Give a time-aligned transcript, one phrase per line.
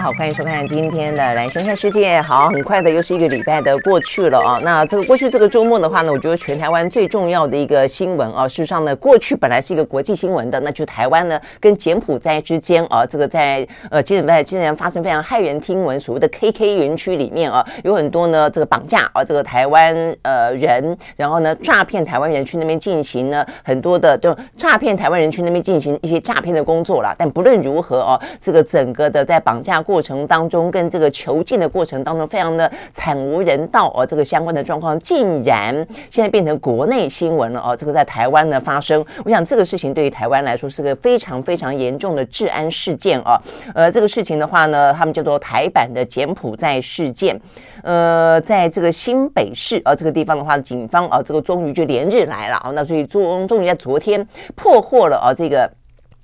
[0.00, 2.18] 好，欢迎收看今天的《兰萱看世界》。
[2.22, 4.58] 好，很快的又是一个礼拜的过去了啊。
[4.64, 27.14] 那这个过去这个周末的话呢，我觉得全台湾最重要的一个新闻啊，事实上呢，过去本来是一个国际新闻的，那就台湾呢跟柬埔寨之间啊，这个在呃柬埔寨竟然发生非常骇人听闻，所谓的 KK 园区里面啊，有很多呢这个绑架啊这个台湾呃人，然后呢诈骗台湾人去那边进行呢很多的就诈骗台湾人去那边进行一些诈骗的工作啦。
[27.18, 29.84] 但不论如何哦、啊，这个整个的在绑架。
[29.90, 34.06] 过程当中跟这个囚禁的过程当中，非常的惨无人道哦。
[34.06, 35.74] 这个相关的状况竟然
[36.10, 37.76] 现在变成国内新闻了哦。
[37.76, 43.36] 这个在台湾呢发生，我想这个事情对于台湾来说是个非常非常严重的治安事件哦。
[43.74, 47.36] 呃，这个事情的话呢，他们叫做台版的柬埔寨事件。
[47.82, 52.72] 呃，在这个新北市啊、这个地方的话，警方啊、这个终于就连日来了啊、哦。
[52.72, 54.24] 那所以终终于在昨天
[54.54, 55.68] 破获了啊、哦、这个。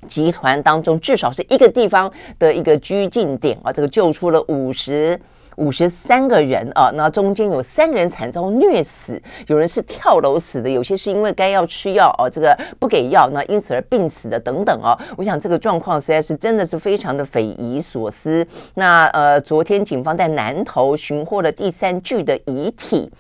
[0.09, 5.19] 集团当中至少是一个地方的一个拘禁点啊，这个救出了五十
[5.57, 14.97] 五十三个人啊，那中间有三人惨遭虐死，有人是跳楼死的，有些是因为该要吃药哦，这个不给药，那因此而病死的等等哦。
[15.17, 18.47] 我想这个状况实在是真的是非常的匪夷所思。
[18.75, 23.11] 那呃，昨天警方在南投寻获了第三具的遗体，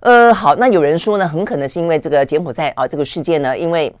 [0.00, 3.94] 呃，好，那有人说呢，很可能是因为这个柬埔寨啊这个事件呢，因为。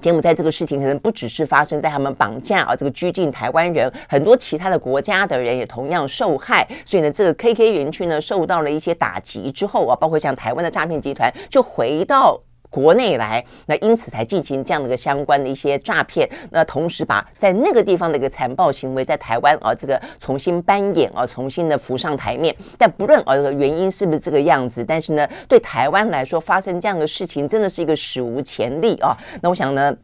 [0.00, 6.66] 柬埔寨这个事情可能不只是发生在他们绑架啊，这个拘禁台湾人，很多其他的国家的人也同样受害。
[6.84, 12.40] 所以呢，这个 KK 园区呢受到了一些打击之后啊，包括像台湾的诈骗集团就回到。
[12.76, 16.28] 国内来，那因此才进行这样的一个相关的一些诈骗。
[16.50, 22.54] 那同时把在那个地方的一个残暴行为，在台湾啊这个重新扮演啊，重新的浮上台面。
[22.76, 29.16] 但不论啊这个原因是不是这个样子，但是呢，对台湾来说发生这样的事情，真的是一个史无前例啊。
[29.40, 29.96] 那我想呢。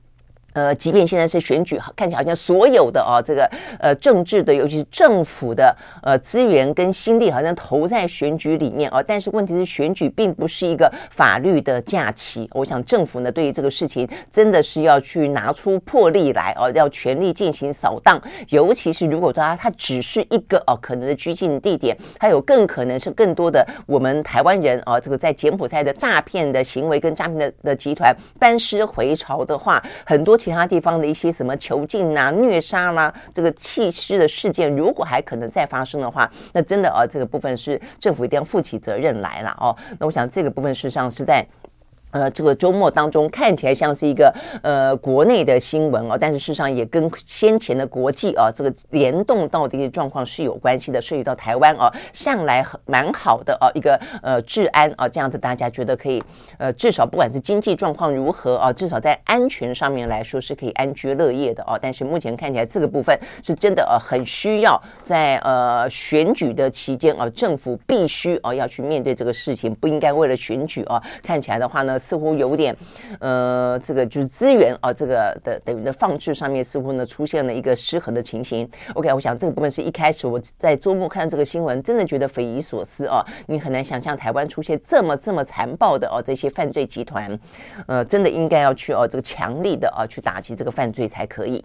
[0.54, 9.02] 呃，即便现在是选举，看起来好像所有的哦，这个呃政治的，尤其是政府的呃资源跟心力，好像投在选举里面哦。
[9.06, 12.46] 但是问题是，选举并不是一个法律的假期。
[12.52, 18.20] 我想政府呢，对于这个事情，真的是要去拿出魄力来哦，要全力进行扫荡。
[18.50, 30.36] 尤其是如果说它它只是一个哦可能的拘禁地点，它有更可能是更多的我们台湾人哦，这个在柬埔寨的诈骗的行为跟诈骗的的集团班师回朝的话，很多。
[30.42, 39.76] 其他地方的一些什么囚禁啊、虐杀啦、啊，这个弃尸的事件，如果还可能再发生的话，那真的啊，这个部分是政府一定要负起责任来了哦。
[40.00, 41.46] 那我想这个部分事实上是在。
[42.12, 56.22] 呃，这个周末当中看起来像是一个呃国内的新闻哦，但是事实上也跟先前的国际啊这个联动到的状况是有关系的，涉及到台湾哦，向来蛮好的哦一个呃治安啊，这样子大家觉得可以
[56.58, 61.78] 呃至少不管是经济状况如何啊，至少在安全上面来说是可以安居乐业的哦。
[61.80, 71.98] 但是目前看起来这个部分是真的呃很需要在呃选举的期间啊，政府必须哦要去面对这个事情，不应该为了选举啊，看起来的话呢。
[72.02, 72.76] 似乎有点，
[73.20, 78.68] 呃，这个就是资源啊，这个的等于的放置上面似乎呢出现了一个失衡的情形。
[78.94, 83.24] OK，我想这个部分是一开始我在周末看到这个新闻，真的觉得匪夷所思啊！
[83.46, 87.38] 你很难想象台湾出现这么这么残暴的哦、这些犯罪集团，
[87.86, 91.64] 呃，真的应该要去哦、这个强力的啊去打击这个犯罪才可以。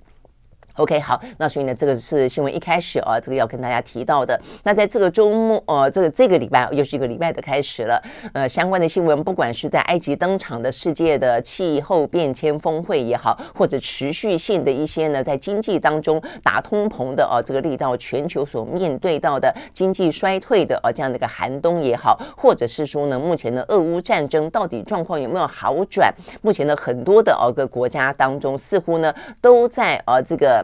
[0.77, 4.39] OK，好，那所以呢，这个是新闻一开始啊，这个要跟大家提到的。
[4.63, 7.99] 那在这个周末，呃，这个这个礼拜又是一个礼拜的开始了。
[8.33, 26.13] 呃，相关的新闻，不管是在埃及登场的世界的气候变迁峰会也好，或者持续性的一些呢，在经济当中打通膨的啊，这个力道，全球所面对到的经济衰退的啊，这样的一个寒冬也好，或者是说呢，目前的俄乌战争到底状况有没有好转？
[26.43, 30.63] 目前的很多的啊个国家当中，似乎呢都在啊这个。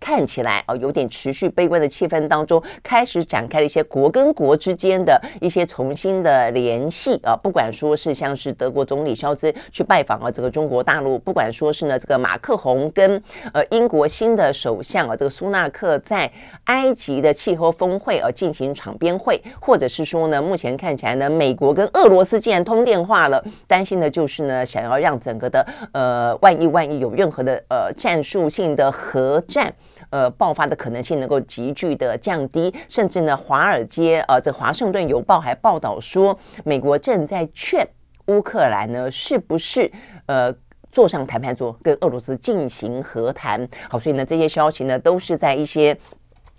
[0.00, 7.36] 看起来啊，有点持续悲观的气氛当中，开始展开了一些国跟国之间的一些重新的联系啊。
[7.36, 16.30] 不管说是像是德国总理肖兹去拜访啊这个中国大陆，不管说是呢这个马克宏跟呃英国新的首相啊这个苏纳克在
[16.64, 29.70] 埃及的气候峰会而进行场边会，或者是说呢，目前看起来呢，美国跟俄罗斯竟然通电话了，担心的就是呢，想要让整个的呃万一万一有任何的呃战术性的核战。
[30.10, 37.86] 呃，爆发的可能性能够急剧的降低，甚至呢，华尔街呃，这华盛顿邮报还报道说，美国正在劝
[38.26, 39.90] 乌克兰呢，是不是
[40.26, 40.54] 呃
[40.92, 43.66] 坐上谈判桌，跟俄罗斯进行和谈。
[43.88, 45.96] 好，所以呢，这些消息呢，都是在一些。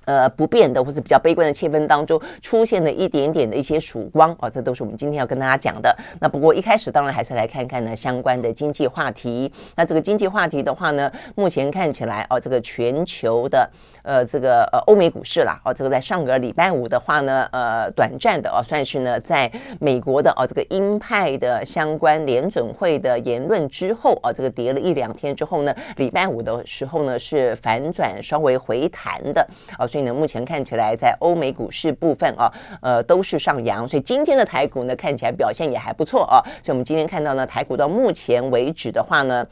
[0.06, 5.96] 呃，不变的或者比较悲观的气氛当中，出现了一点点的一些曙光啊，这都是我们今天要跟大家讲的。
[6.20, 9.52] 那不过一开始当然还是来看看呢相关的经济话题。
[9.76, 13.70] 那这个经济话题的话呢，目前看起来哦，这个全球的。
[14.04, 29.46] 呃，这个呃，欧美股市啦，哦，这个在上个礼拜五的话呢，呃，短暂的哦，算是呢，在美国的哦，这个鹰派的相关联准会的言论之后啊，这个跌了一两天之后呢，礼拜五的时候呢是反转稍微回弹的
[29.78, 32.52] 啊，所以呢，目前看起来在欧美股市部分啊，
[32.82, 39.46] 呃，都是上扬，所以今天的台股呢看起来表现也还不错啊，所以我们今天看到呢，台股到目前为止的话呢。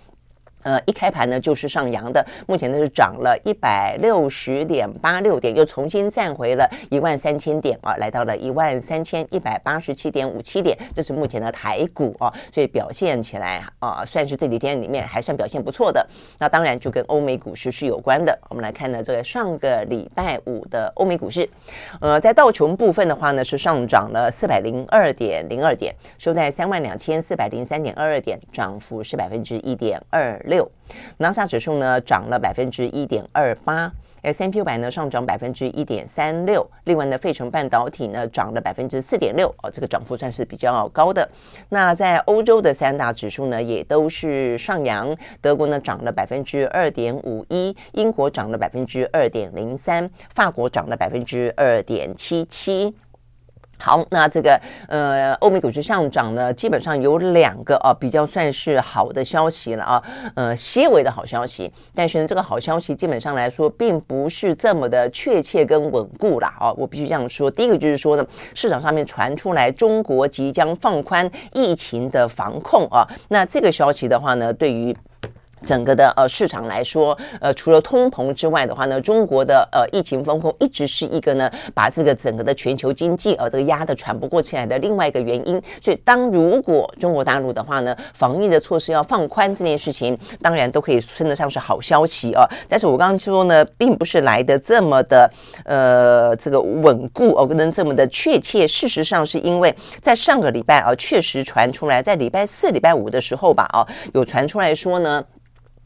[0.63, 16.05] 呃，一开盘呢就是上扬的，目前呢是涨了一百六十点八六点，又重新站回了一万三千点啊，来到了一万三千一百八十七点五七点，这是目前的台股啊，所以表现起来啊，算是这几天里面还算表现不错的。
[16.37, 18.37] 那当然就跟欧美股市是有关的。
[18.49, 21.49] 我们来看呢，这个上个礼拜五的欧美股市，
[22.01, 30.37] 呃，在道琼部分的话呢是上涨了四百零二点零二点，收在三万两千四百零三点二二点，涨幅是百分之一点二。
[30.49, 30.69] 六，
[31.17, 33.89] 纳斯达克指数呢涨了百分之一点二八
[34.23, 41.27] ，S&P 五百呢上涨百分之一点三六，另外呢，费城半导体呢涨了百分之四点六，哦，这个涨幅算是比较高的。
[41.69, 52.93] 那在欧洲的三大指数呢也都是上扬，德国呢涨了百分之二点五一，英国涨了百分之二点零三，法国涨了百分之二点七七。
[53.81, 54.59] 好，那这个
[54.89, 60.03] 呃，欧美股市上涨呢，基本上有两个啊，比较算是好的消息了啊，
[60.35, 61.71] 呃，些微的好消息。
[61.95, 66.73] 但是呢，这个好消息基本上来说，并不是这么的确切跟稳固啦啊。
[66.73, 74.93] 我必须这样说，第一个就是说呢，市场上面传出来中国即将放宽疫情的防控啊，那这个消息的话呢，对于
[75.65, 85.61] 整个的呃市场来说，呃除了通膨之外的话呢，中国的呃疫情风控一直是一个呢把这个整个的全球经济呃这个压得喘不过气来的另外一个原因。
[85.81, 92.47] 所以当如果中国大陆的话呢，防疫的措施要放宽这件事情，当然都可以称得上是好消息啊。
[92.67, 95.29] 但是我刚刚说呢，并不是来的这么的
[95.65, 98.67] 呃这个稳固哦，不能这么的确切。
[98.67, 105.23] 事实上是因为在上个礼拜啊，确实传出来，在礼拜四、礼拜五的时候吧，啊有传出来说呢。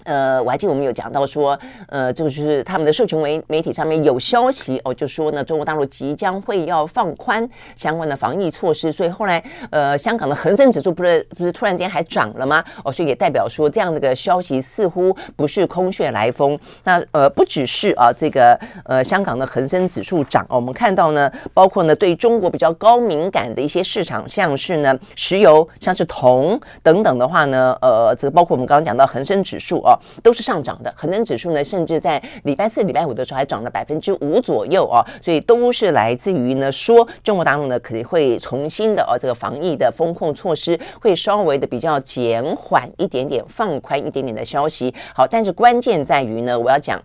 [0.03, 1.57] 呃，我还记得我们有讲到说，
[1.88, 12.63] 呃，这个就是他们的社群媒媒体上面有消息哦，就说呢，中国大陆即将会要放宽相关的防疫措施，所以后来呃，香港的恒生指数不是不是突然间还涨了吗？
[12.83, 16.57] 哦，所以也代表说这样的个消息似乎不是空穴来风。
[16.83, 29.93] 那呃，不只是啊，这个呃，香港的恒生指数涨，我们看到呢，包括呢对中国比较高敏感的一些市场，像是呢石油、像是铜等等的话呢，呃，这个包括我们刚刚讲到恒生指数啊。
[30.22, 44.94] 都是上涨的，恒生指数呢，甚至在礼拜四、礼拜五的时候还涨了百分之五左右哦，所以都是来自于呢，说中国大陆呢可能会重新的哦，这个防疫的风控措施会稍微的比较减缓一点点，放宽一点点的消息。
[45.16, 47.01] 好，但是关键在于呢，我要讲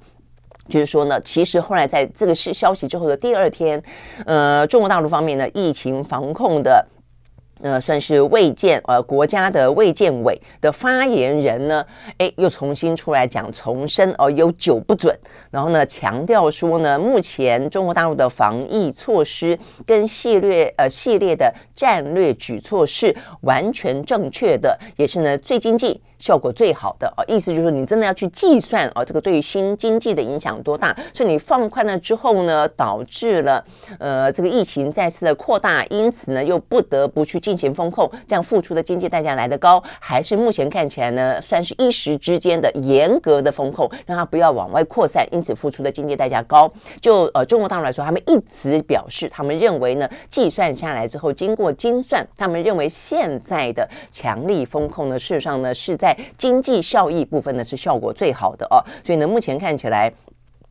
[0.69, 3.82] 就是说呢，其实后来在这个是消息之后的第二天，
[4.26, 6.87] 呃，中国大陆方面呢，疫情防控的。
[7.60, 11.84] 呃，算是卫健呃国家的卫健委的发言人呢，
[12.19, 15.17] 诶，又重新出来讲重申哦，有九不准，
[15.50, 26.00] 然后呢强调说呢，目前中国大陆的防疫措施跟系列呃系列的战略举措是完全正确的，也是呢最经济。
[26.19, 30.96] 效果最好的啊，意思就是你真的要去计算啊，这个对于新经济的影响多大？
[31.15, 33.65] 是你放宽了之后呢，导致了
[33.98, 46.69] 呃这个疫情再次的扩大，因此呢又不得不去进行风控，这样付出的经济代价来得高，还是目前看起来呢算是一时之间的严格的风控，让它不要往外扩散，因此付出的经济代价高。
[47.01, 56.07] 就呃中国大陆来说，他们一直表示，他们认为呢计算下来之后，经过精算，他们认为现在的强力风控呢，事实上呢是在。
[56.08, 60.10] 在经济效益部分呢，是效果最好的哦，所以呢，目前看起来。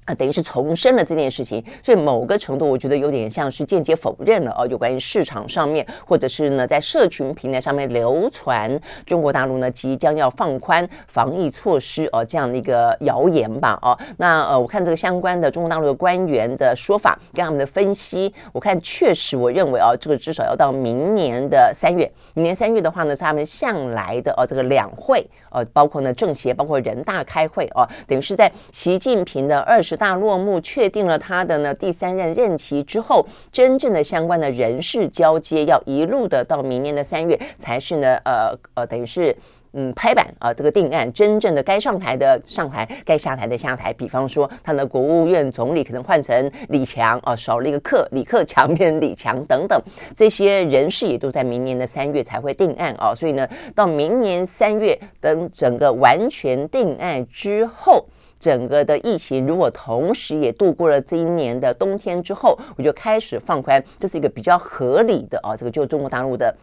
[0.08, 14.00] 啊，等于是重申了这件事情，所以某个程度，我觉得有点像是间接否认了哦，有关于市场上面，或者是呢，在社群平台上面流传中国大陆呢即将要放宽防疫措施哦这样的一个谣言吧哦。
[14.16, 29.97] 那呃，我看这个相关的中国大陆的官员的说法跟他们的分析，我看确实，我认为哦，这个至少要到明年的三月，明年三月的话呢，是他们向来的哦这个两会呃，包括呢政协，包括人大开会哦，等于是在习近平的二十。
[29.98, 39.36] 大落幕，确定了他的呢第三任任期之后，真正的相关的人事交接要一路的到明年的三月才是呢，呃呃，等于是。
[39.74, 43.94] 嗯拍板啊，这个定案，真正的该上台的上台，该下台的下台。
[43.94, 49.80] 比方说，他的国务院总理可能换成李强啊，少了一个克，李克强变成李强等等，
[50.16, 53.14] 这些人事也都在明年的三月才会定案啊。
[53.14, 58.04] 所以呢，到明年三月等整个完全定案之后。
[58.40, 66.56] 整个的疫情如果同时也度过了今年的冬天之后，我就开始放宽，这是一个比较合理的啊，这个就中国大陆的。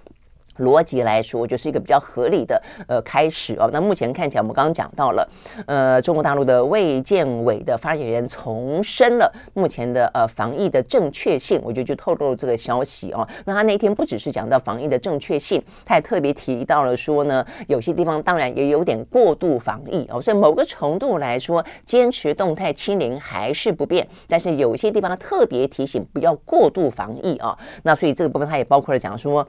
[0.59, 3.69] 逻辑来说，我觉得是一个比较合理的呃开始哦。
[3.73, 5.29] 那目前看起来，我们刚刚讲到了，
[5.67, 13.27] 呃，中国大陆的卫健委的发言人重申了目前的呃防疫的正确性，我觉得就透露这个消息哦。
[13.45, 27.57] 那他那天不只是讲到防疫的正确性，他也特别提到了说呢，有些地方当然也有点过度防疫哦，所以某个程度来说，坚持动态清零还是不变，但是有些地方特别提醒不要过度防疫啊。
[27.83, 29.47] 那所以这个部分他也包括了讲说。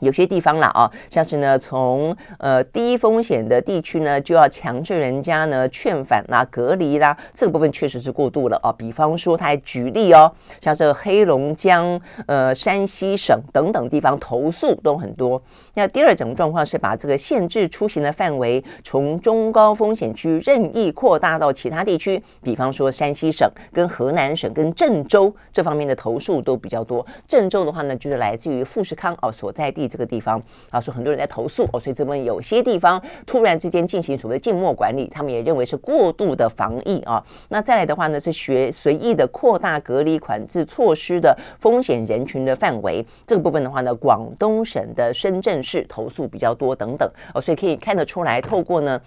[0.00, 8.72] 有些地方了啊，像是呢，从呃低风险的地区呢，就要强制人家呢劝返啦、隔离啦，这个部分确实是过度了啊。
[8.72, 15.40] 比方说，他还举例哦，像是黑龙江、呃山西省等等地方投诉都很多。
[15.74, 27.04] 那第二种状况是把这个限制出行的范围从中高风险区任意扩大到其他地区，比方说山西省跟河南省跟郑州这方面的投诉都比较多。
[27.28, 29.89] 郑州的话呢，就是来自于富士康哦所在地。
[29.90, 37.22] 这个地方啊，说很多人在投诉哦，所以这边有些地方突然之间进行所谓的静默管理，他们也认为是过度的防疫啊。
[37.48, 43.04] 那再来的话呢，是学随意的扩大隔离管制措施的风险人群的范围。
[43.26, 49.00] 这个部分的话呢，广东省的深圳市投诉比较多等等哦，所以可以看得出来，透过呢。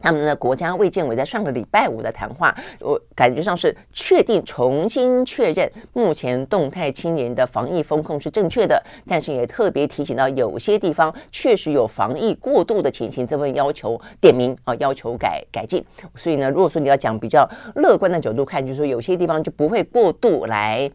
[0.00, 15.84] 他们的国家卫健委在上个礼拜五的谈话，我感觉上是确定重新确认目前动态清零的防疫风控是正确的，但是也特别提醒到有些地方确实有防疫过度的情形，这份要求点名啊，要求改改进。
[16.14, 20.90] 所以呢，如果说你要讲比较乐观的角度看，就是说有些地方就不会过度来。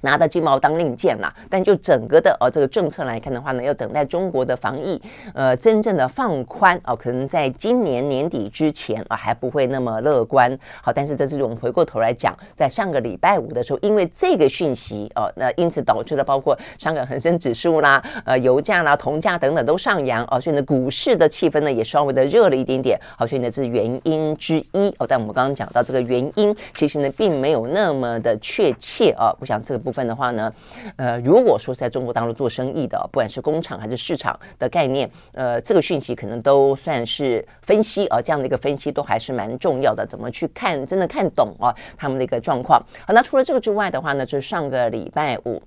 [0.00, 5.00] 拿到鸡毛当令箭啦，但就整个的呃这个政策来看的话呢，要等待中国的防疫
[5.34, 10.56] 呃真正的放宽哦、可能在今年年底之前啊、还不会那么乐观。
[10.80, 22.96] 好，但是在这种回过头来讲，在上个礼拜五的时候，因为这个讯息哦，那、因此导致了包括香港恒生指数啦、呃油价啦、铜价等等都上扬哦、所以呢股市的气氛呢也稍微的热了一点点。
[23.16, 25.06] 好，所以呢这是原因之一哦。
[25.08, 29.34] 但我们刚刚讲到这个原因，其实呢并没有那么的确切啊。
[29.40, 29.87] 我想这个。
[29.88, 30.52] 部分的话呢，
[30.96, 40.06] 呃，如果说在中国大陆做生意的，不管是工厂还是市场的概念，呃，这个讯息可能都算是分析啊，这样的一个分析都还是蛮重要的。
[40.06, 42.78] 怎么去看，真的看懂啊，他们的一个状况。
[43.06, 45.62] 好，那除了这个之外的话呢，就是上个礼拜五。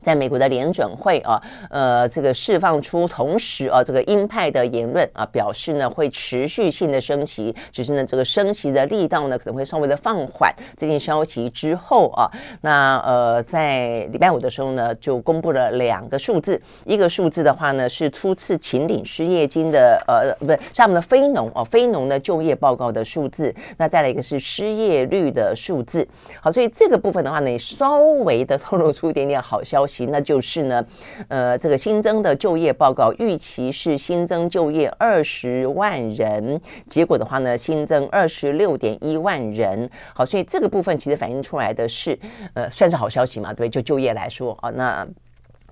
[0.00, 1.40] 在美国的联准会啊，
[1.70, 10.54] 呃，这个释放出同时啊，这个鹰派的言论啊，表示呢会持续性的升息，只是呢这个升息的力道呢可能会稍微的放缓。
[10.76, 26.06] 这件消息之后啊，那呃在礼拜五的时候呢就公布了两个数字，一个数字的话呢是初次请领失业金的呃不是是他们的非农哦非农的就业报告的数字，那再来一个是失业率的数字。
[26.40, 29.87] 好，所以这个部分的话呢稍微的透露出一点点好消息。
[30.06, 30.84] 那就是呢，
[31.28, 39.90] 呃，这个新增的就业报告预期是新增就业二十万人，结果的话呢，新增二十六点一万人。
[40.14, 42.18] 好，所以这个部分其实反映出来的是，
[42.54, 45.06] 呃，算是好消息嘛，对，就就业来说啊，那。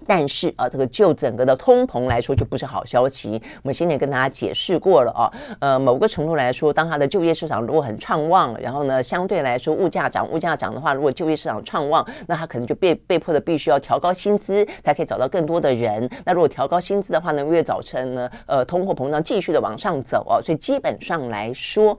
[0.07, 3.41] 但是啊，这个就整个的通膨来说，就不是好消息。
[3.63, 16.09] 我们先前跟大家解释过了啊，呃，某个程度来说，当它的就业市场如果很畅旺，然后呢，相对来说物价涨，物价涨的话，如果就业市场畅旺，那它可能就被被迫的必须要调高薪资，才可以找到更多的人。
[16.25, 21.99] 那如果调高薪资的话呢，越造成呢，呃，通货膨胀继续的往上走啊，所以基本上来说。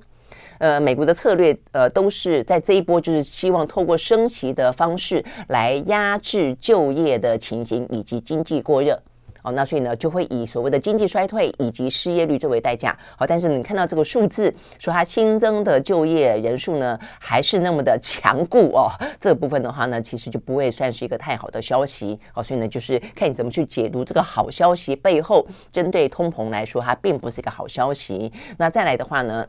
[0.59, 9.01] 呃，美国的策略呃都是在这一波，就是希望透过升息的方式来压制就业的情形以及经济过热。
[9.43, 12.97] 哦，那所以呢就会以所谓的经济衰退以及失业率作为代价。
[13.15, 22.19] 好，但是你看到这个数字，说它新增的就业人数呢还是那么的强固哦，这个部分的话呢，其实就不会算是一个太好的消息。
[22.33, 28.29] 哦，所以呢就是看你怎么去解读这个好消息背后，针对通膨来说，它并不是一个好消息。
[28.57, 29.45] 那再来的话呢？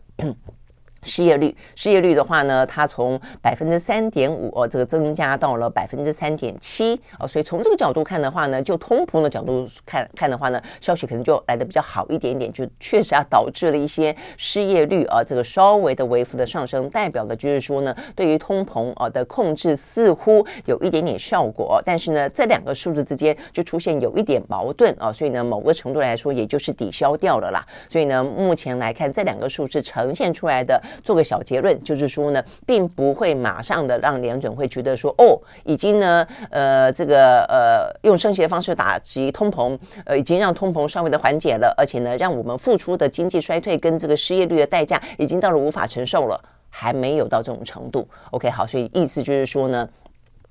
[1.09, 27.67] 失业率，失业率的话呢，它从百分之三点五哦，这个增加到了百分之三点七哦，所以从这个角度看的话呢，就通膨的角度看看的话呢，消息可能就来的比较好一点点，就确实啊导致了一些失业率啊这个稍微的微幅的上升，代表的就是说呢，对于通膨啊的控制似乎有一点点效果，但是呢，这两个数字之间就出现有一点矛盾啊，所以呢，某个程度来说，也就是抵消掉了啦。
[27.89, 30.79] 所以呢，目前来看，这两个数字呈现出来的。
[31.03, 46.41] 做个小结论，就是说呢，并不会马上的让联准会觉得说，哦，已经呢，呃，这个呃，用升息的方式打击通膨，呃，已经让通膨稍微的缓解了，而且呢，让我们付出的经济衰退跟这个失业率的代价已经到了无法承受了，
[46.71, 48.09] 还没有到这种程度。
[48.31, 49.89] OK，好，所以意思就是说呢。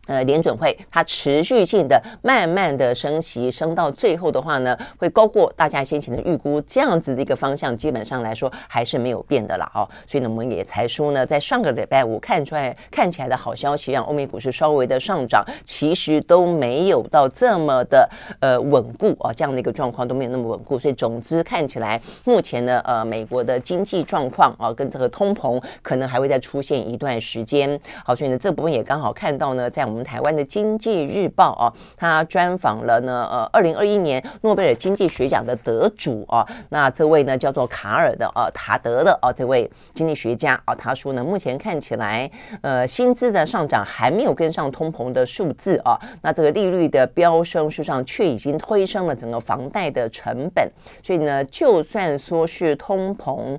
[0.07, 9.87] 呃，联准会它持续性的慢慢的升息，升到最后的话呢，会高过大家先前的预估，这样子的一个方向，基本上来说还是没有变的了哦。
[10.07, 18.09] 所以呢，我们也才说呢，在上个礼拜五看出来看起来的好消息，让欧美股市稍微的上涨，其实都没有到这么的
[18.39, 20.79] 呃稳固啊，这样的一个状况都没有那么稳固。
[20.79, 27.77] 所以总之看起来，目前呢，呃，美国的经济状况啊，跟这个通膨可能还会再出现一段时间。
[28.05, 29.96] 好，所以呢，这部分也刚好看到呢，在我们。
[29.97, 42.29] 我们台湾的《经济日报》啊，他专访了呢，呃，二零二一年诺贝尔经济学奖的得主啊，那这位呢叫做卡尔的呃、塔德的啊，这位经济学家啊，他说呢，目前看起来，
[42.61, 53.57] 呃，薪资的上涨还没有跟上通膨的数字啊，那这个利率的飙升，事实上却已经推升了整个房贷的成本，所以呢，就算说是通膨。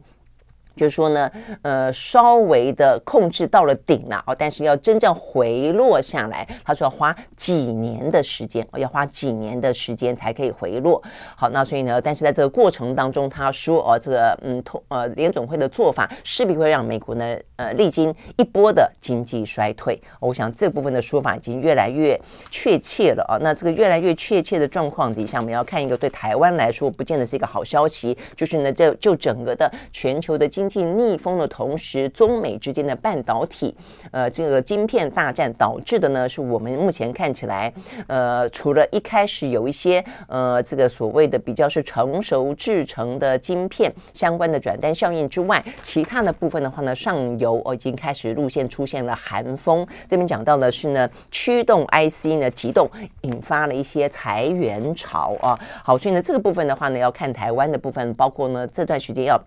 [0.79, 1.31] 就是说呢，
[1.63, 11.03] 呃，稍微的控制到了顶了哦，但是要真正回落下来，他说要花几年的时间，要花几年的时间才可以回落。
[11.37, 20.01] 好，那所以呢，但是在这个过程当中，他说哦，这个嗯，通呃联准会的做法势必会让美国呢呃历经一波的经济衰退。
[20.21, 22.19] 我想这部分的说法已经越来越
[22.51, 23.37] 确切了啊。
[23.41, 33.75] 那这个越来越确切的状况底下，我们要看一个对台湾来说不见得是一个好消息，就是呢，这就整个的全球的经经济逆风的同时，中美之间的半导体，
[34.11, 37.73] 呃，这个晶片大战导致的呢，是我们目前看起来，
[38.07, 49.87] 呃，除了一开始有一些呃，这个所谓的比较是成熟制程的晶片相关的转单效应之外，其他的部分的话呢，上游哦已经开始路线出现了寒风。
[50.07, 52.87] 这边讲到的是呢，驱动 IC 呢急动，
[53.23, 55.59] 引发了一些裁员潮啊。
[55.83, 59.42] 好，所以呢，这个部分的话呢，要看台湾的部分，包括呢这段时间要。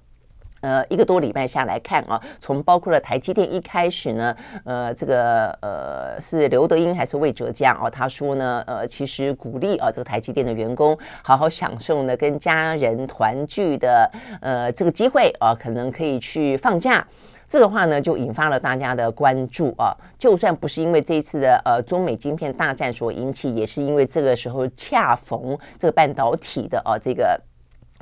[0.62, 7.90] 呃，一个多礼拜下来看啊，从包括了台积电一开始呢，呃，这个呃是刘德英还是魏哲家啊？
[7.90, 17.06] 他说呢，呃，其实鼓励啊这个台积电的员工好好享受呢跟家人团聚的呃这个机会啊，可能可以去放假。
[17.50, 19.94] 这个话呢就引发了大家的关注啊。
[20.18, 27.42] 就算不是因为这一次的呃中美晶片大战所引起，也是因为这个时候恰逢这个半导体的啊这个。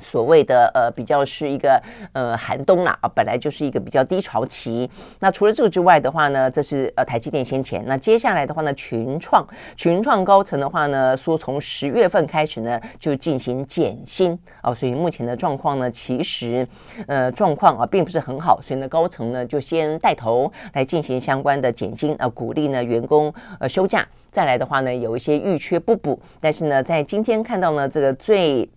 [0.00, 1.82] 所谓的呃比较是一个
[2.12, 4.88] 呃寒冬啦啊，本来就是一个比较低潮期。
[5.18, 7.84] 那除了这个之外的话呢，这是呃台积电先前。
[7.86, 16.66] 那接下来的话呢，群创群创高层的话呢，说从十月份开始呢就进行减薪啊，所以目前的状况呢，其实
[17.06, 18.60] 呃状况啊并不是很好。
[18.60, 24.06] 所以呢，高层呢就先带头来进行相关的减薪啊，鼓励呢员工呃休假。
[24.30, 26.20] 再来的话呢，有一些预缺不补。
[26.40, 28.68] 但是呢，在今天看到呢这个最。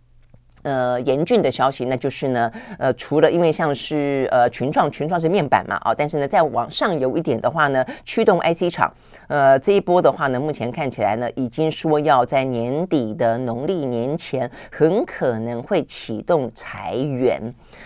[0.63, 8.91] 呃，严峻的消息，那就是呢，呃，除了因为像是呃群创，群创是面板嘛，啊、但是呢，再往上游一点的话呢，驱动 IC 厂，
[9.27, 17.41] 呃，这一波的话呢，目前看起来呢，已经说要在年底的农历年前，很可能会启动裁员。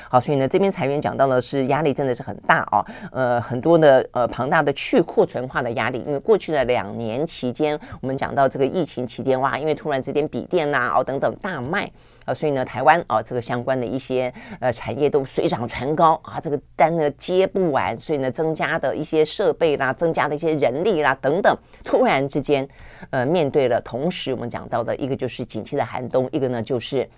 [0.09, 11.89] 好，所以呢，这边裁员讲到的是压力真的是很大哦，呃，很多的呃庞大的去库存化的压力，因为过去的两年期间，我们讲到这个疫情期间哇，因为突然之间笔电呐哦等等大卖。
[12.27, 22.67] 呃，所以呢，台湾啊，这个相关的一些呃产业都水涨船高啊，这个单呢接不完，所以呢，增加的一些设备啦，增加的一些人力啦等等，突然之间，
[23.11, 27.09] 呃，面对了同时我们讲到的一个就是景气的寒冬，一个呢就是。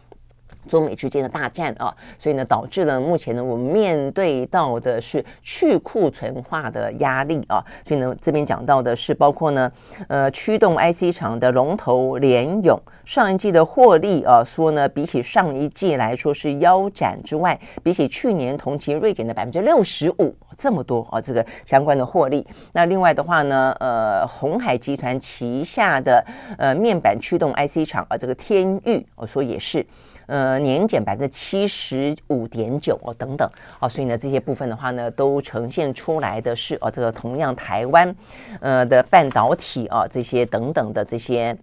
[0.67, 7.63] 中美之间的大战啊，所以呢，导致了目前呢，我们面对到的是去库存化的压力啊。
[7.85, 9.71] 所以呢，这边讲到的是包括呢，
[10.07, 22.45] 呃，驱动 IC 厂的龙头联咏，上一季的获利啊，说呢，比起上一季来说是腰斩之外，比起去年同期锐减的百分之六十五，这么多啊，这个相关的获利。
[22.73, 26.23] 那另外的话呢，呃，鸿海集团旗下的
[26.57, 29.85] 呃面板驱动 IC 厂啊，这个天钰，我说也是。
[30.29, 33.49] 呃年减百分之七十五点九哦等等
[33.81, 38.15] 哦，所以呢这些部分的话呢，都呈现出来的是哦这个同样台湾
[38.61, 41.57] 呃的半导体啊这些等等的这些。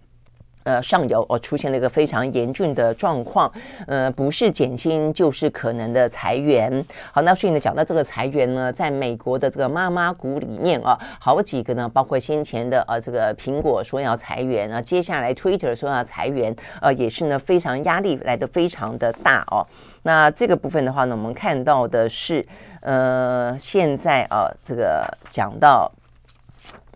[0.67, 3.49] 呃，上游哦出现了一个非常严峻的状况，
[3.87, 6.85] 呃，不是减薪就是可能的裁员。
[7.13, 19.65] 好，那所以呢，讲到这个裁员呢，在美国的这个妈妈股里面啊，好几个呢，包括先前的呃这个苹果说要裁员啊，接下来 Twitter 说要裁员，呃，也是呢非常压力来得非常的大哦。
[20.03, 22.45] 那这个部分的话呢，我们看到的是，
[22.81, 25.89] 呃，现在啊，这个讲到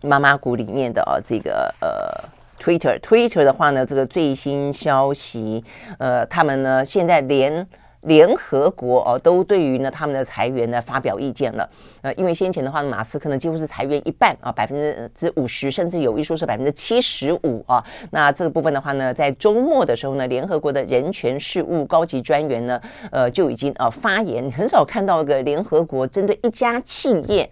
[0.02, 2.41] 妈妈股里面的啊，这个呃。
[2.62, 5.64] Twitter Twitter 的话呢，这个最新消息，
[5.98, 7.66] 呃，他们呢现在连
[8.02, 11.68] 联合国哦都对于呢他们的裁员呢发表意见了，
[12.02, 17.84] 呃，因为先前的话呢，马斯克呢几乎是裁员一半啊，百分之五十，甚至有一说是百分之七十五啊。
[18.12, 27.50] 那这个部分的话呢，在周末的时候呢，联合国的人权事务高级专员呢，呃，就已经呃发言，很少看到一个联合国针对一家企业，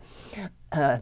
[0.69, 1.01] 呃。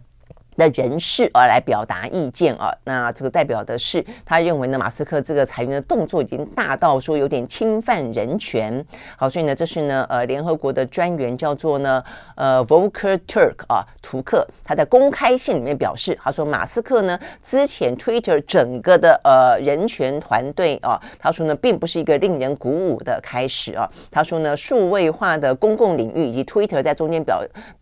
[0.58, 8.84] 的人士而来表达意见啊，那这个代表的是他认为呢，马斯克这个裁员的动作已经大到说有点侵犯人权。
[9.16, 12.02] 好，所以呢，这是呢，呃，联合国的专员叫做呢，
[12.34, 27.38] 呃，Volker Turk 啊，图克，他在公开信里面表示，他说马斯克呢，之前 Twitter 整个的呃人权团队啊，他说呢，并不是一个令人鼓舞的开始啊，他说呢，数位化的公共领域以及 Twitter 在中间表。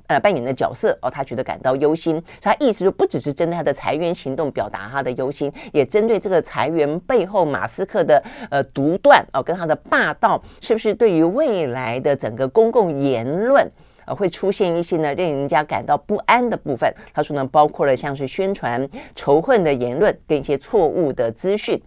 [0.09, 2.23] 呃，扮演的角色哦，他觉得感到忧心。
[2.40, 13.69] 他意思就不只是针对他的裁员行动表达他的忧心，也针对这个裁员背后马斯克的呃独断哦，跟他的霸道，是不是对于未来的整个公共言论
[14.05, 16.92] 呃会出现一些呢令人家感到不安的部分？
[17.12, 21.81] 他说呢，包括了像是宣传仇恨的言论跟一些错误的资讯。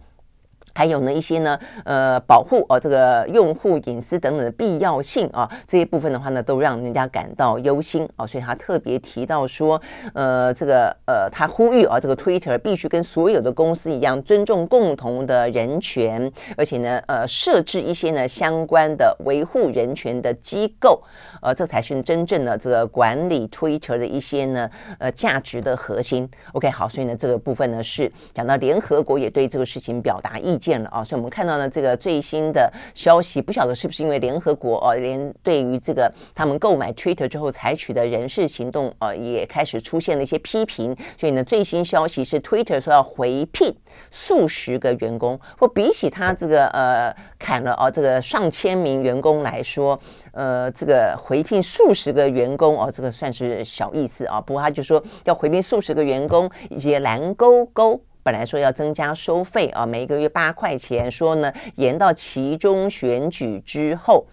[0.80, 9.78] 还有呢一些呢，呃，保护哦这个用户隐私等等的必要性啊，这些部分的话呢，都让人家感到忧心啊，所以他特别提到说，
[10.14, 21.02] 呃，这个呃，他呼吁啊，这个 Twitter 必须跟所有的公司一样，尊重共同的人权，而且呢，呃，设置一些呢相关的维护人权的机构，
[21.42, 26.26] 呃，这才是真正的这个管理 Twitter 的一些呢，呃，价值的核心。
[26.54, 30.69] OK，好，所以呢，这个部分呢是讲到联合国也对这个事情表达意见。
[30.70, 40.96] 见了啊，所以我们看到呢，这个最新的消息，不晓得是不是因为联合国呃，连对于这个他们购买 Twitter 之后采取的人事行动呃，也开始出现了一些批评。
[41.18, 43.74] 所以呢，最新消息是 Twitter 说要回聘
[44.12, 49.98] 数十个员工，或比起他这个呃砍了哦这个上千名员工来说，
[50.30, 54.40] 呃，这个回聘数十个员工哦，这个算是小意思啊。
[54.40, 58.00] 不过他就说要回聘数十个员工，以及蓝勾勾。
[58.22, 64.26] 本来说要增加收费啊，每一个月八块钱，说呢延到其中选举之后。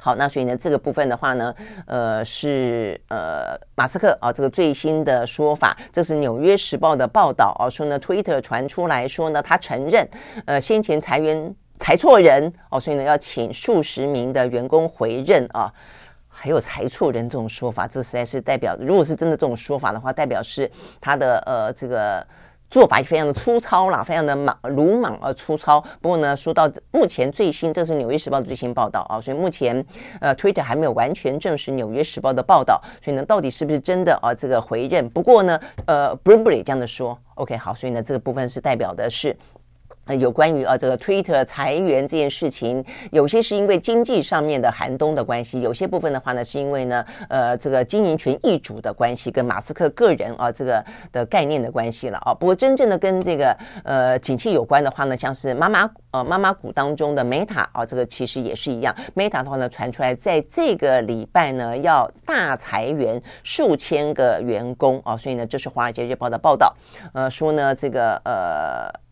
[0.00, 1.52] 好，那所以呢这个部分的话呢，
[1.86, 10.08] 呃是呃马斯克啊这个最新的说法，这是《纽约时报》的报道啊，说呢 Twitter 传出来说呢他承认
[10.46, 15.70] 呃先前裁员裁错人哦，所以呢要请数十名的员工回任啊，
[16.28, 22.24] 还有裁错人这种说法，这实在是代表如果是真的这种说法的话，代表是他的呃这个。
[22.70, 25.80] 做法也非常的粗糙啦，非常的莽鲁莽而粗糙。
[26.00, 29.84] 不过呢，说到目前最新，这是《纽约时报》的最新报道啊，所以目前
[30.20, 34.34] 呃，Twitter 还没有完全证实《纽约时报》的报道，所以呢，到底是不是真的啊？
[34.34, 35.08] 这个回认？
[35.10, 39.36] 不过呢，呃，Bloomberg 这样的说，OK，好，所以呢，这个部分是代表的是。
[40.16, 52.32] 有关于啊这个 Twitter 裁员这件事情，有些是因为经济上面的寒冬的关系，有些部分的话呢是因为呢呃这个经营权易主的关系，跟马斯克个人啊这个的概念的关系了啊。
[52.32, 66.74] 不过真正的跟这个呃景气有关的话呢，像是妈妈呃妈妈股当中的 Meta 啊，这个其实也是一样，Meta 的话呢传出来在这个礼拜呢要大裁员数千个员工啊，所以呢这是华尔街日报的报道，
[67.12, 69.07] 呃说呢这个呃。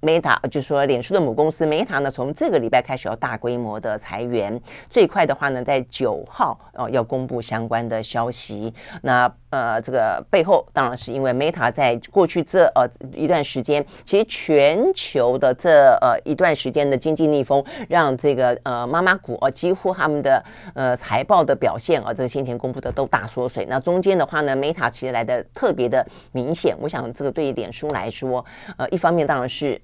[0.00, 8.72] Meta 就说，脸书的母公司 Meta 呢，从这个礼拜开始要大规模的裁员，最快的话呢，在九号哦要公布相关的消息。
[9.02, 23.66] 那呃，这个背后当然是因为 Meta 在过去这呃一段时间，其实全球的这呃一段时间的经济逆风，让这个呃妈妈股哦几乎他们的呃财报的表现啊，这个先前公布的都大缩水。
[23.68, 26.76] 那中间的话呢，Meta 其实来的特别的明显。
[26.78, 28.44] 我想这个对于脸书来说，
[28.76, 29.80] 呃，一方面当然是。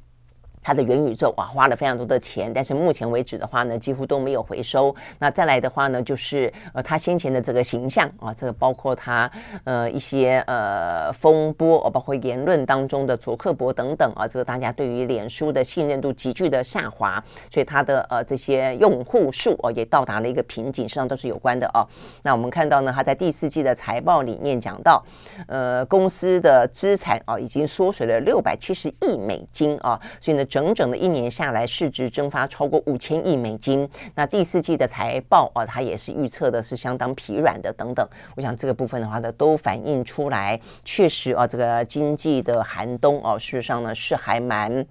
[0.65, 4.95] 它的元宇宙啊，花了非常多的钱，但是目前为止的话呢，几乎都没有回收。
[5.19, 9.31] 那再来的话呢，就是呃，他先前的这个形象啊，这个包括他
[9.65, 17.23] 呃一些呃风波，包括言论当中的卓克柏等等啊，这个大家对于脸书的信任度急剧的下滑，
[17.53, 21.87] 所以它的呃这些用户数哦也到达了一个瓶颈，实际上都是有关的哦。
[22.23, 25.05] 那我们看到呢，他在第四季的财报里面讲到，
[25.47, 30.43] 呃，公司的资产啊已经缩水了六百七十亿美金啊，所以呢。
[30.55, 33.91] 整整的一年下来，市值蒸发超过五千亿美金。
[34.15, 38.09] 那第四季的财报啊，它也是预测的是相当疲软的等等。
[38.37, 44.87] 我想这个部分的话呢，都反映出来，确实啊，这个经济的寒冬哦，事实上呢是还蛮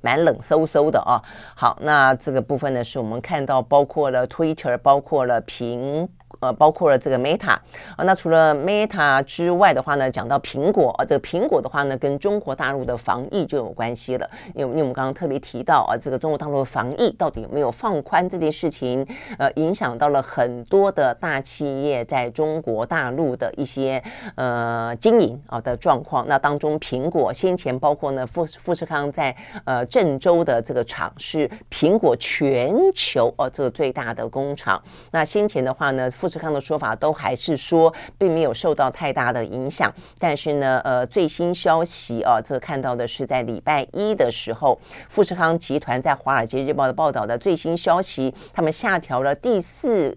[0.00, 1.22] 蛮冷飕飕的啊。
[1.54, 6.08] 好，那这个部分呢，是我们看到包括了 Twitter，包括了苹。
[6.42, 14.28] 呃，包括了这个 Meta 啊，那除了 Meta 之外的话呢，讲到苹果啊，这个苹果的话呢，跟中国大陆的防疫就有关系了。
[14.54, 19.06] 因为因为我们刚刚特别提到啊，这个中国大陆的防疫到底有没有放宽这件事情，
[19.38, 24.02] 呃，影响到了很多的大企业在中国大陆的一些
[24.34, 26.26] 呃经营啊的状况。
[26.26, 34.82] 那当中，苹果先前包括呢富富士康在呃郑州的这个厂是苹果全球哦这个最大的工厂。
[35.12, 50.16] 那先前的话呢，富士富士康的说法都还是说并没有受到太大的影响，但是呢，呃，最新消息啊，这看到的是在礼拜一的时候，富士康集团在《华尔街日报》的报道的最新消息，他们下调了第四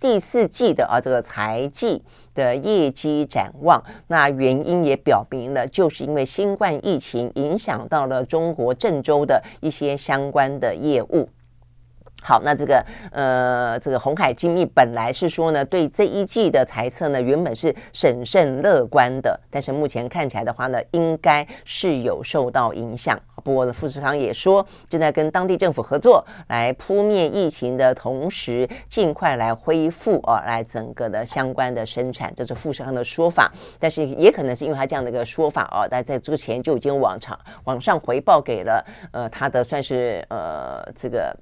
[0.00, 2.02] 第四季的啊这个财季
[2.34, 3.80] 的业绩展望。
[4.08, 11.28] 那原因也表明了，就是因为新冠疫情影响到了中国郑州的一些相关的业务。
[12.24, 23.18] 好，那这个呃，这个鸿海精密本来是说呢，对这一季的财测呢，原本是审慎乐观的，但是目前看起来的话呢，应该是有受到影响。
[23.42, 33.50] 不过呢，富士康也说正在跟当地政府合作，来扑灭疫情的同时，尽快来恢复啊，来整个的相关的生产，这是富士康的说法。
[33.80, 41.36] 但是也可能是因为他这样的一个说法啊，但在之前就已经往上往上回报给了呃他的算是呃这个。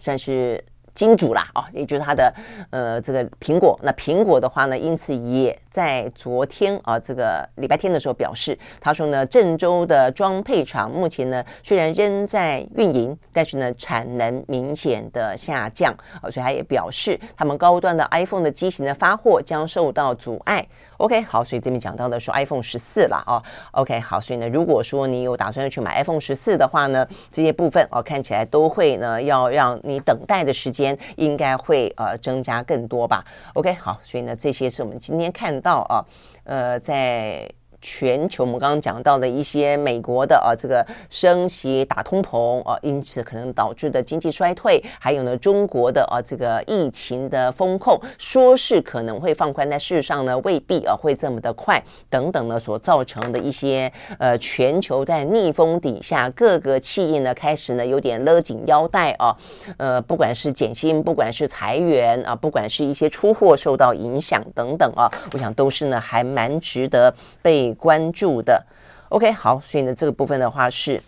[0.00, 2.34] 算是金主啦，哦，也就是他的
[2.70, 3.78] 呃这个苹果。
[3.82, 20.66] 那苹果的话呢，因此也在昨天啊，这个礼拜天的时候表示，他说呢，郑州的装配厂目前呢虽然仍在运营，但是呢产能明显的下降啊，所以他也表示，他们高端的 iPhone 的机型的发货将受到阻碍。
[21.00, 23.42] OK，好，所以这边讲到的是 iPhone 十四了哦。
[23.72, 33.24] OK，好，所以呢，如果说你有打算要去买 iPhone 十四的话呢，这些部分哦看起来都会呢要让你等待的时间应该会呃增加更多吧。
[33.54, 36.04] OK，好，所以呢这些是我们今天看到啊，
[36.44, 37.50] 呃在。
[37.80, 59.34] 全球，我们刚刚讲到的一些美国的啊，这个升息打通膨啊，因此可能导致的经济衰退，还有呢，中国的啊这个疫情的封控，说是可能会放宽，但事实上呢，未必啊会这么的快，等等呢，所造成的一些呃，全球在逆风底下，各个企业呢开始呢有点勒紧腰带啊，
[59.78, 67.69] 呃，不管是减薪，不管是裁员啊，不管是一些出货受到影响等等啊，我想都是呢还蛮值得被。
[67.74, 68.64] 关注的
[69.10, 71.00] ，OK，好，所以呢，这个部分的话是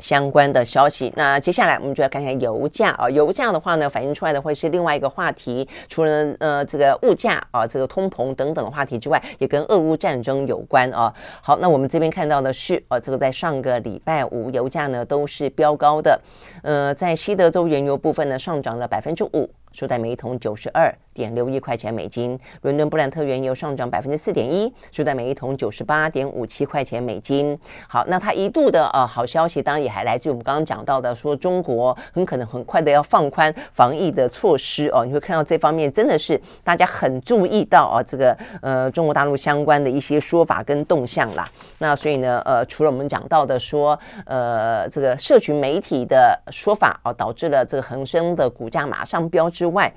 [0.00, 1.12] 相关的消息。
[1.16, 5.66] 那接下来我们就来看看油价啊，油价的话呢，反映出来的会是另外一个话题。
[5.88, 11.12] 除了呃这个物价啊，这个通膨等等的话题之外，也跟俄乌战争有关啊。
[11.40, 16.20] 好，那我们这边看到的是，呃，这个在上个礼拜五，油价呢都是飙高的。
[16.62, 19.48] 呃，在西德州原油部分呢，上涨了百分之五。
[19.72, 27.58] 收在每一桶九十二点六一块钱美金，伦敦布兰特原油上涨百分之四点一，收在每一桶九十八点五七块钱美金。
[27.88, 35.04] 好，那它一度的呃好消息，当然也还来自于我们刚刚讲到的，说中国很可能很快的要放宽防疫的措施哦。
[35.06, 41.48] 你会看到这方面真的是大家很注意到啊，这个呃中国大陆相关的一些说法跟动向啦。
[41.78, 49.92] 那所以呢，呃，除了我们讲到的说，呃，这个社群媒体的说法啊，导致了这个恒生的股价马上飙之外，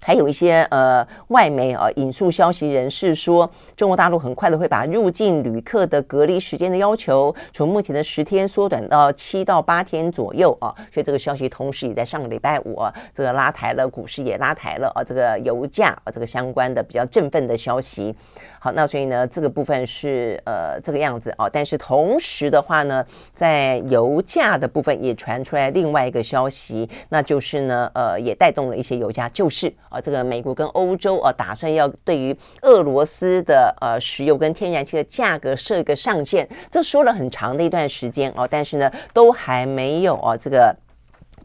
[0.00, 18.14] 还有一些呃外媒啊引述消息人士说，中国大陆很快的会把入境旅客的隔离时间的要求从目前的十天缩短到七到八天左右啊，所以这个消息同时也在上个礼拜五啊，这个拉抬了股市，也拉抬了啊这个油价啊这个相关的比较振奋的消息。
[18.62, 29.72] 好，那所以呢这个部分是呃这个样子哦，但是同时的话呢，在油价的部分也传出来另外一个消息，那就是呢呃也带动了一些油价，就是。
[29.88, 40.76] 啊，这个美国跟欧洲啊，打算要对于俄罗斯的呃石油跟天然气的价格设一个上限，这说了很长的一段时间哦，但是呢，都还没有啊这个。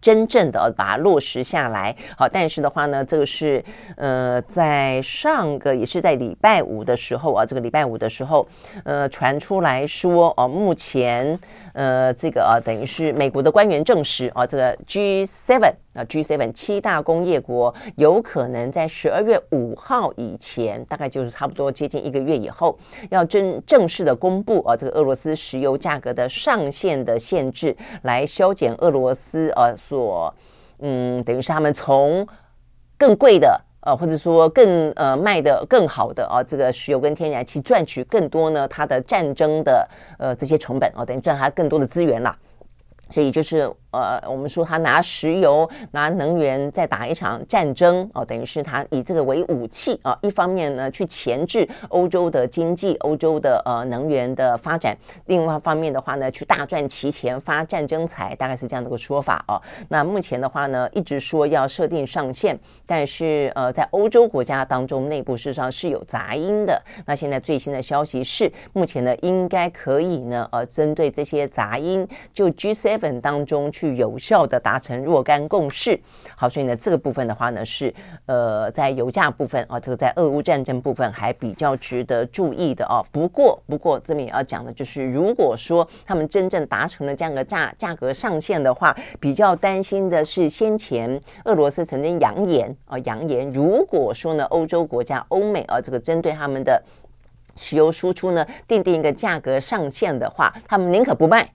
[0.06, 3.64] 真正的把它落实下来，好，但是的话呢，这个是
[3.98, 8.48] 呃，在上个也是在礼拜五的时候啊，这个礼拜五的时候，
[8.84, 11.40] 呃，传出来说哦，目前
[11.74, 15.74] 呃，这个啊，等于是美国的官员证实啊，这个 G seven。
[15.96, 22.78] 那 G7 七大工业国有可能在十二月五号以前，大概就是差不多接近一个月以后，
[23.10, 30.34] 要正正式的公布啊，这个俄罗斯石油价格的上限的限制，来削减俄罗斯呃所
[30.80, 32.28] 嗯，等于是他们从
[32.98, 39.88] 更贵的呃，或者说更呃卖的更好的啊，这个石油跟天然气赚取更多呢，它的战争的
[40.20, 42.38] 呃这些成本啊，等于赚它更多的资源啦，
[43.10, 43.72] 所以就是。
[43.96, 50.18] 呃，我们说他拿石油、拿能源在打一场战争哦，等于是他以这个为武器啊。
[50.22, 54.94] 一方面呢，去钳制欧洲的经济、欧洲的呃能源的发展；
[55.28, 59.62] 另外一方面的话呢，去大赚其钱、发战争财，大概是这样的一个说法哦。
[59.88, 66.82] 那目前的话呢，一直说要设定上限，但是呃，在欧洲国家当中，内部事实上是有杂音的。
[67.06, 73.85] 那现在最新的消息是，目前呢，应该可以呢，呃，针对这些杂音，就 G7 当中去。
[73.86, 76.00] 去有效的达成若干共识，
[76.36, 77.94] 好，所以呢，这个部分的话呢，是
[78.26, 83.06] 呃，在油价部分啊，这个在俄乌战争部分还比较值得注意的哦。
[83.12, 96.82] 不过，不过这里要讲的就是，如果说他们真正达成了这样的价价格上限的话，比较担心的是，先前俄罗斯曾经扬言啊，扬言如果说呢，欧洲国家、欧美啊，这个针对他们的
[97.56, 101.48] 石油输出呢，订定一个价格上限的话，他们宁可不卖。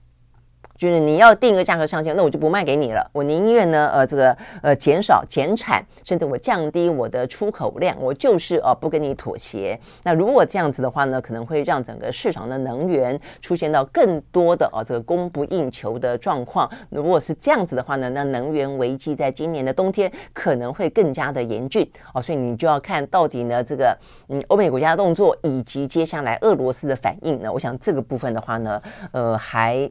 [0.81, 3.07] 就是你要定一个价格上限，那我就不卖给你了。
[3.13, 9.79] 我宁愿呢，呃，这个呃减少减产，甚至我降低我的出口量，我就是呃不跟你妥协。
[10.01, 16.67] 那如果这样子的话呢，可能会让整个市场的能源出现到更多的呃这个供不应求的状况。
[16.89, 22.19] 如果是这样子的话呢，那能源危机在今年的冬天可能会更加的严峻哦。
[22.19, 23.95] 所以你就要看到底呢，这个
[24.29, 29.87] 嗯欧美国家的动作以及接下来俄罗斯的反应呢，我想这个部分的话呢，呃还。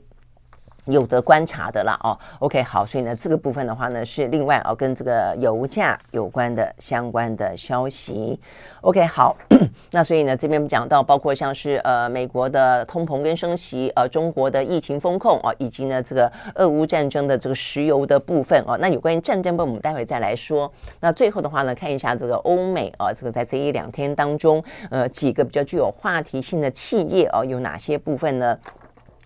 [0.87, 8.40] 有得观察的啦哦，OK 好，所以呢，这个部分的话呢是另外哦跟这个油价有关的相关的消息
[8.81, 9.37] ，OK 好，
[9.93, 20.73] 那所以呢这边我们讲到包括像是呃美国的通膨跟升息，呃中国的疫情风控、哦，以及呢这个俄乌战争的这个石油的部分哦，那有关于战争部分我们待会再来说。
[20.99, 28.59] 那最后的话呢，看一下这个欧美啊、哦，这个在这一两天当中，呃几个比较具有话题性的企业哦，有哪些部分呢？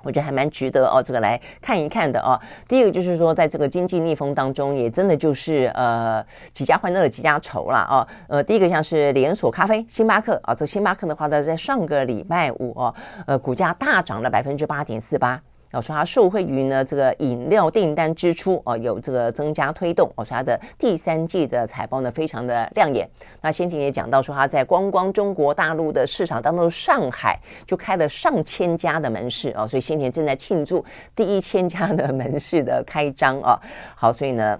[0.05, 2.38] 我觉得还蛮值得哦，这个来看一看的哦。
[2.69, 8.07] 第一个就是说，在这个经济逆风当中，也真的就是呃几家欢乐几家愁了哦。
[8.29, 12.95] 呃，第一个像是连锁咖啡星巴克啊，这星巴克的话呢，在上个礼拜五哦，
[13.27, 15.40] 呃，股价大涨了百分之八点四八。
[15.77, 23.09] 我说它受惠于呢这个饮料订单支出哦，有这个增加推动，我说它的第三季的财报呢非常的亮眼。
[23.41, 30.85] 那先前也讲到说它在光光中国大陆的市场当中，上海就开了上千家的门市哦，所以先前正在庆祝
[31.15, 33.59] 第一千家的门市的开张哦。
[33.95, 34.59] 好，所以呢。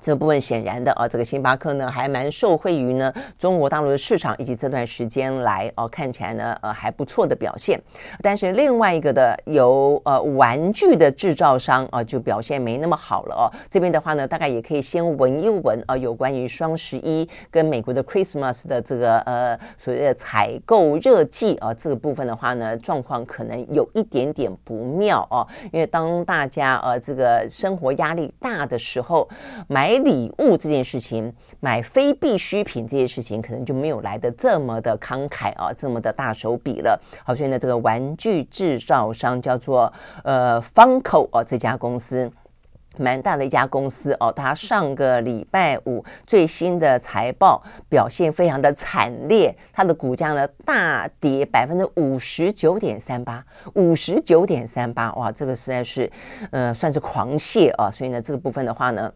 [0.00, 7.80] 这部分显然的啊，这个星巴克呢还蛮受惠于呢中国大陆的市场，以及这段时间来哦、看起来呢呃还不错的表现。
[8.22, 13.44] 但是另外一个的由呃玩具的制造商啊就表现没那么好了哦。
[13.70, 29.28] 这边的话呢，大概也可以先闻一闻啊，有关于双十一跟美国的 Christmas 的这个呃所谓的采购热季啊这个部分的话呢，状况可能有一点点不妙哦、因为当大家呃、这个生活压力大的时候
[29.66, 29.85] 买。
[29.86, 37.00] 买礼物这件事情，买非必需品这件事情，可能就没有来得这么的慷慨啊，这么的大手笔了。
[37.24, 39.92] 好，所以呢，这个玩具制造商叫做
[40.24, 42.28] 呃 Funko 哦，这家公司
[42.98, 56.10] 蛮大的一家公司哦，它上个礼拜五最新的财报表现非常的惨烈，它的股价呢大跌百分之五十九点三八，五十九点三八，哇，这个实在是
[56.50, 57.88] 呃算是狂泻啊。
[57.88, 59.12] 所以呢，这个部分的话呢。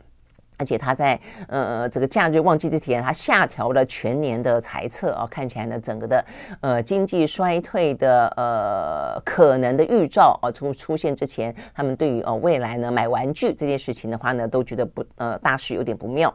[0.61, 1.19] 而且他在
[1.49, 6.23] 呃这个假日旺季之前，他下调了全年的财测啊，看起来呢整个的
[6.61, 16.33] 呃经济衰退的呃可能的预兆啊出出现之前，他们对于呃未来呢买玩具这件事情的话呢，都觉得不呃大势有点不妙。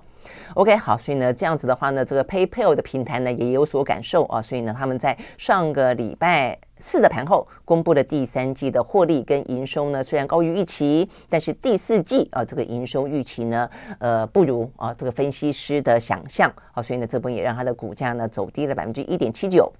[0.56, 19.72] OK，好，所以呢这样子的话呢，这个 PayPal 的平台呢也有所感受啊，所以呢他们在上个礼拜四的盘后公布了第三季的获利跟营收呢，虽然高于预期，但是第四季啊这个营收预期呢，呃不如啊这个分析师的想象啊，所以呢这波也让它的股价呢走低了百分之一点七九。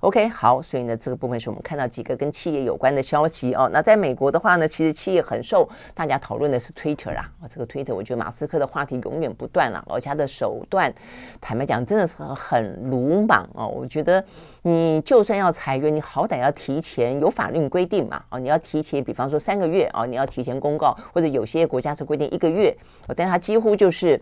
[0.00, 3.68] OK，好，所以呢，这个部分是我们看到几个跟企业有关的消息哦。
[3.70, 7.30] 那在美国的话呢，其实企业很受大家讨论的是 Twitter 啦。
[7.38, 10.90] 啊，这个 Twitter，我觉得马斯克的话题永远不断了，而且他的手段，
[11.38, 13.68] 坦白讲，真的是很鲁莽哦。
[13.68, 14.24] 我觉得
[14.62, 18.22] 你就算要裁员，你好歹要提前有法律规定嘛。
[18.30, 22.74] 哦，你要提前，比方说三个月哦，你要提前公告，或者有些国家是规定一个月。
[23.14, 24.18] 但他几乎就是。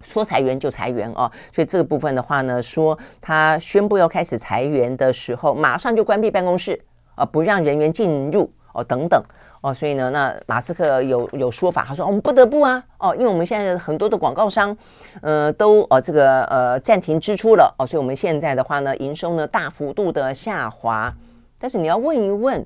[0.00, 6.80] 说裁员就裁员哦，所以这个部分的话呢，说他宣布要开始裁员的时候，马上就关闭办公室
[7.14, 9.20] 啊，不让人员进入哦，等等
[9.60, 14.76] 哦，所以呢，那马斯克有有说法，他说我们不得不啊哦，因为我们现在很多的广告商，
[15.20, 21.12] 呃，都呃这个呃暂停支出了哦，所以我们现在的话呢，营收呢大幅度的下滑。
[21.58, 22.64] 但是你要问一问，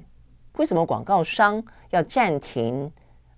[0.59, 2.93] 为什么广告商要暂停？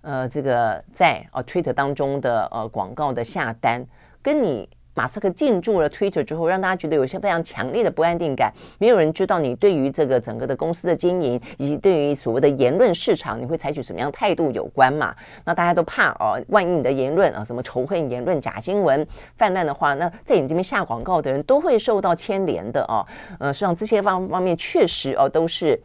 [0.05, 3.83] 呃，这个在呃 Twitter 当中的呃广告的下单，
[4.21, 8.53] 跟你马斯克进驻了 Twitter 之后，让大家觉得有些非常强烈的不安定感。
[8.77, 15.13] 没有人知道你对于这个整个的公司的经营，以及对于所谓的言论市场，你会采取什么样态度有关嘛？
[15.43, 23.03] 那大家都怕哦，万一你的言论啊，什么仇恨言论、假新闻泛滥的话，那在你这边下广告的人都会受到牵连的哦。
[23.39, 25.81] 呃，实际上这些方方面确实哦都是。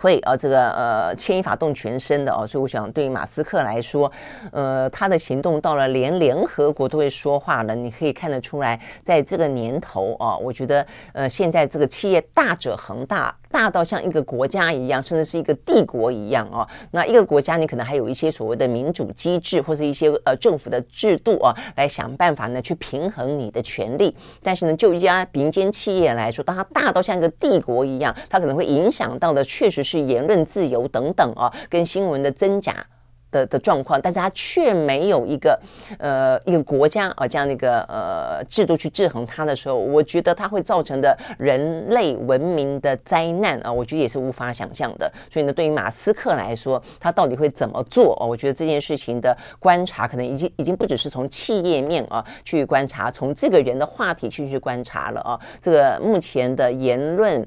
[0.00, 4.10] 会啊，这个呃，牵一发动全身的哦，所以我想，对于马斯克来说，
[4.52, 7.74] 呃，他的行动到了连联合国都会说话了。
[7.74, 13.34] 你可以看得出来，在这个年头啊，我觉得呃，现在这个企业大者恒大。
[13.50, 16.66] 大到像一个国家一样，甚至是一个帝国一样哦。
[16.90, 24.14] 那一个国家，你可能还有一些所谓的民主机制，或者一些呃政府的制度啊，来想办法呢去平衡你的权利。
[24.42, 32.86] 但是呢，就一家民间企业来说，当它大到像一个帝国一样，它可能会影响到的确实是言论自由等等啊，跟新闻的真假。
[33.30, 35.60] 的的状况，但是它却没有一个
[35.98, 45.12] 呃一个国家啊这样的一个呃制度去制衡它的时候，我觉得它会造成的人类文明的灾难啊，我觉得也是无法想象的。
[45.30, 48.26] 所以呢，对于马斯克来说，他到底会怎么做啊？
[48.26, 55.38] 我觉得这件事情的观察可能已经已经不只是从企业面啊去观察，从这个人的话题去去观察了啊。
[55.60, 57.46] 这个目前的言论。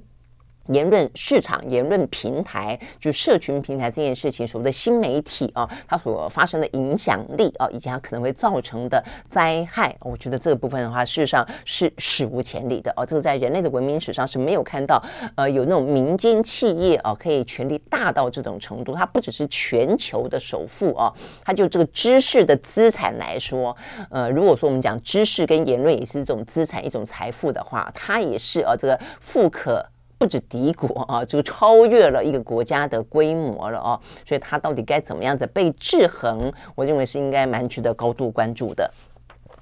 [0.68, 13.06] 言论市场、言论平台，就社群平台这件事情，所谓的新媒体啊，它所发生的影响力啊，以及它可能会造成的灾害，我觉得这个部分的话，事实上是史无前例的哦。
[13.06, 15.04] 这个在人类的文明史上是没有看到，
[15.36, 18.96] 呃，有那种民间企业啊，可以权力大到这种程度。
[18.96, 21.12] 它不只是全球的首富啊，
[21.44, 23.76] 它就这个知识的资产来说，
[24.10, 29.86] 呃，如果说我们讲知识跟言论也是一种资产、一种财富的话，它也是啊，这个富可。
[30.22, 36.54] 不止敌国啊，就超越了一个国家的规模了哦，所以它到底该怎么样子被制衡？
[36.76, 38.88] 我认为是应该蛮值得高度关注的。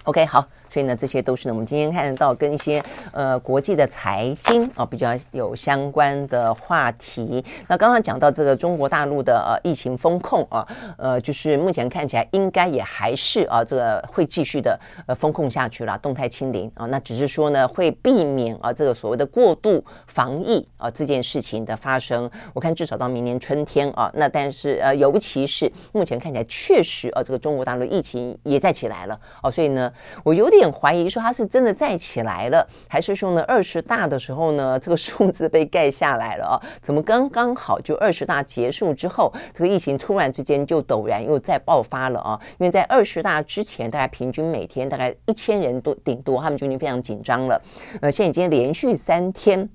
[0.04, 0.46] OK，好。
[0.70, 7.44] 所以呢，这些都是呢，我们今天看得到跟一些呃国际的财经啊比较有相关的话题。
[7.68, 10.68] 那刚刚讲到这个中国大陆的呃疫情风控啊，
[10.98, 16.86] 呃，就是目前看起来应该也还是啊这个会继续的呃风控下去了，动态清零啊。
[16.86, 22.30] 那只是说呢，会避免啊这个所谓的过度防疫啊这件事情的发生。
[22.54, 29.92] 我看至少到明年春天啊，那但是呃，尤其是目前看起来确实啊，这个中国大陆疫情也在起来了哦，所以呢，
[30.24, 30.59] 我有点。
[30.60, 36.56] 有点怀疑说他是真的再起来了，还是说呢二十大的时候呢这个数字被盖下来了啊？
[36.82, 42.38] 怎么刚刚好就二十大结束之后，这个疫情突然之间就陡然又再爆发了啊？
[42.58, 47.62] 因为在二十大之前，大概平均每天大概一千人多顶多，他们就已经非常紧张了。
[48.02, 49.70] 呃，现在已经连续三天，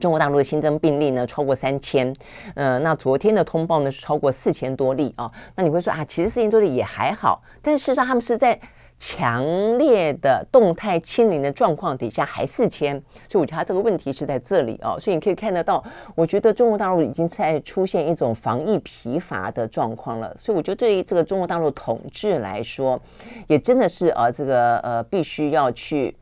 [0.00, 2.12] 中国大陆的新增病例呢超过三千，
[2.56, 5.30] 呃，那昨天的通报呢是超过四千多例啊。
[5.54, 8.58] 那你会说啊，其实四千多例也还好，但事实上他们是在。
[8.98, 14.98] 强烈的动态清零的状况底下还四千，所以我觉得他这个问题是在这里哦。
[15.00, 15.82] 所以你可以看得到，
[16.14, 20.36] 我觉得中国大陆已经在出现一种防疫疲乏的状况了。
[20.36, 23.00] 所以我觉得对于这个中国大陆统治来说，
[23.46, 26.14] 也真的是呃这个呃必须要去。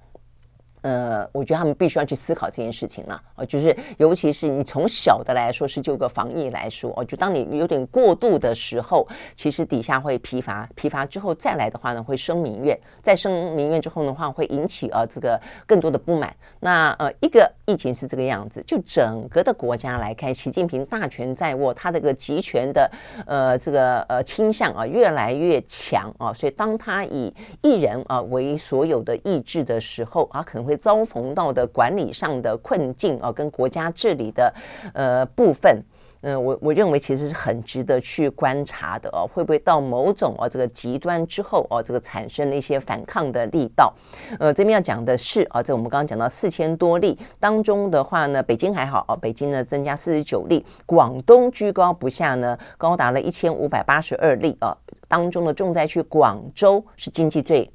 [0.87, 16.32] 呃，我觉得他们必须要去思考这件事情了，哦，就是尤其是你从小的来说是就个防疫来说，哦，就当你有点过度的时候，其实底下会疲乏，疲乏之后再来的话呢，会生民怨，再生民怨之后的话，会引起呃这个更多的不满。
[16.61, 22.91] 那呃一个疫情是这个样子，就整个的国家来看，习近平大权在握，他这个集权的
[23.27, 34.55] 呃这个呃倾向啊越来越强啊，所以当他以一人啊为所有的意志的时候啊，可能会遭逢到的管理上的困境啊，跟国家治理的
[34.95, 35.83] 呃部分。
[36.23, 43.93] 嗯，我我认为其实是很值得去观察的哦，会不会到某种哦这个极端之后哦，这个产生了一些反抗的力道？
[44.39, 54.77] 呃，这边要讲的是啊，这我们刚刚讲到四千多例当中的话呢，北京还好哦，北京呢增加四十九例，广东居高不下呢，高达了一千五百八十二例啊，
[55.09, 57.71] 当中的重灾区广州是经济最。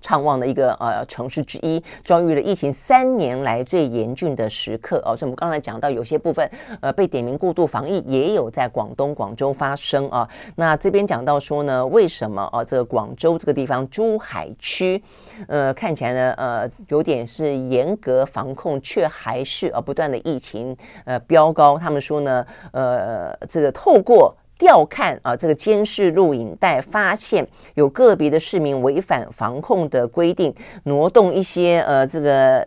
[0.00, 6.48] 畅旺的一个呃城市之一，遭遇了疫情三年来最严峻的时刻哦，所以我们刚才讲到有些部分
[6.80, 10.28] 呃被点名过度防疫，也有在广东广州发生啊。
[10.56, 15.02] 那这边讲到说呢，为什么啊这个广州这个地方珠海区
[15.46, 21.78] 呃看起来呢呃有点是严格防控，却还是呃不断的疫情呃飙高。
[21.78, 24.34] 他们说呢呃这个透过。
[24.58, 30.52] 调看啊，这个监视录影带发现有个别的市民违反防控的规定，
[30.82, 32.66] 挪动一些呃这个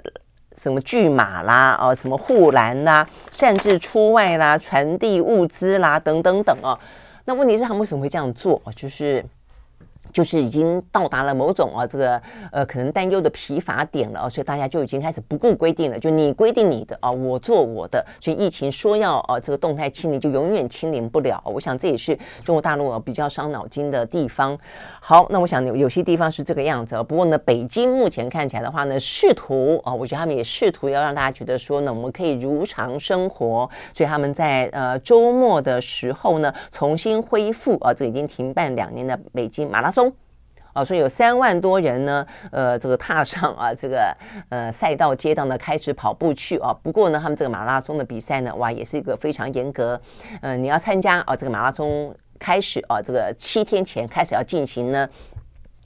[0.60, 6.80] 什么巨马啦，啊什么护栏啦，擅自出外啦，传递物资啦等等等啊。
[7.26, 8.62] 那问题是他们为什么会这样做？
[8.76, 9.24] 就是。
[10.12, 21.41] 就是已经到达了某种啊，这个呃可能担忧的疲乏点了啊，所以大家就已经开始不顾规定了，就你规定你的啊，我做我的，所以疫情说要啊这个动态清零，就永远清零不了。
[21.45, 24.57] 我想这也是中国大陆啊比较伤脑筋的地方。
[24.99, 40.01] 好，那我想有有些地方是这个样子，不过呢，北京目前看起来的话呢，试图啊，我觉得他们也试图要让大家觉得说呢，我们可以如常生活，所以他们在呃周末的时候呢，重新恢复啊，这已经停办两年的北京马拉松。
[40.74, 44.15] 啊，所以有三万多人呢，呃，这个踏上啊，这个
[44.49, 46.74] 呃赛道街道呢，开始跑步去啊。
[46.82, 49.99] 不过呢，他们这个马拉松的比赛呢，哇，也是一个非常严格，
[50.41, 55.07] 呃，你要参加啊，这个马拉松开始啊，这个七天前开始要进行呢。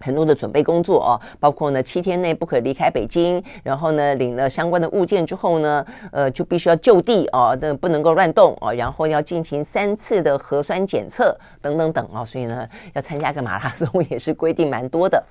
[0.06, 15.24] 很多的准备工作哦，包括呢七天内不可离开北京，然后呢领了相关的物件之后呢，呃就必须要就地哦，那不能够乱动哦，然后要进行三次的核酸检测等等等哦，所以呢要参加个马拉松 也是规定蛮多的。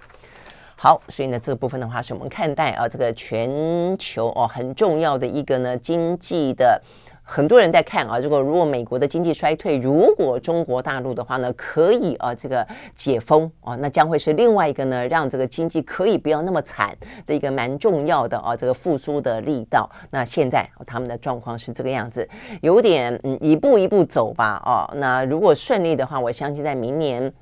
[0.76, 6.82] 好，所以呢这个部分的话是我们看待啊这个全球哦很重要的一个呢经济的。
[7.26, 12.64] 很多人在看啊，如果如果美国的经济衰退，如果中国大陆的话呢，可以啊这个
[12.94, 16.94] 解封啊，那将会是另外一个呢，让这个经济可以不要那么惨
[17.26, 19.90] 的一个蛮重要的啊这个复苏的力道。
[20.10, 22.28] 那现在他们的状况是这个样子，
[22.60, 24.90] 有点嗯一步一步走吧啊。
[24.96, 27.32] 那如果顺利的话，我相信在明年。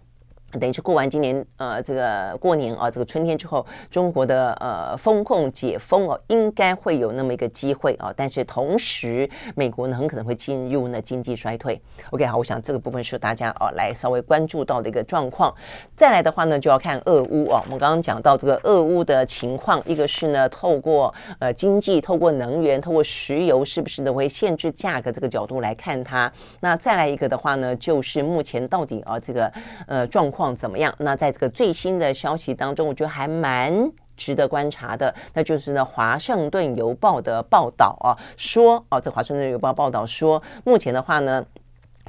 [0.61, 8.13] 等于是过完今年，呃，这个过年啊，这个春天之后，中国的呃风控解封哦，应该会有那么一个机会啊。
[8.15, 9.27] 但是同时，
[9.57, 11.81] 美国呢很可能会进入呢经济衰退。
[12.11, 15.55] OK，好，我想这个部分是大家哦来稍微关注到的一个状况。
[15.97, 17.63] 再来的话呢，就要看俄乌啊。
[17.65, 26.31] 我们刚刚讲到这个俄乌的情况，一个是呢透过呃经济、透过能源、透过石油，是不是呢会限制价格这个角度来看它？
[26.61, 29.51] 那再来一个的话呢，就是目前到底啊这个
[29.87, 30.42] 呃状况。
[30.43, 30.93] 况怎么样？
[30.99, 33.73] 那在这个最新的消息当中，我觉得还蛮
[34.17, 41.45] 值得观察的，那就是呢，《华盛顿邮报》的报道啊，说哦，这《华盛顿邮报》报道说，目前的话呢。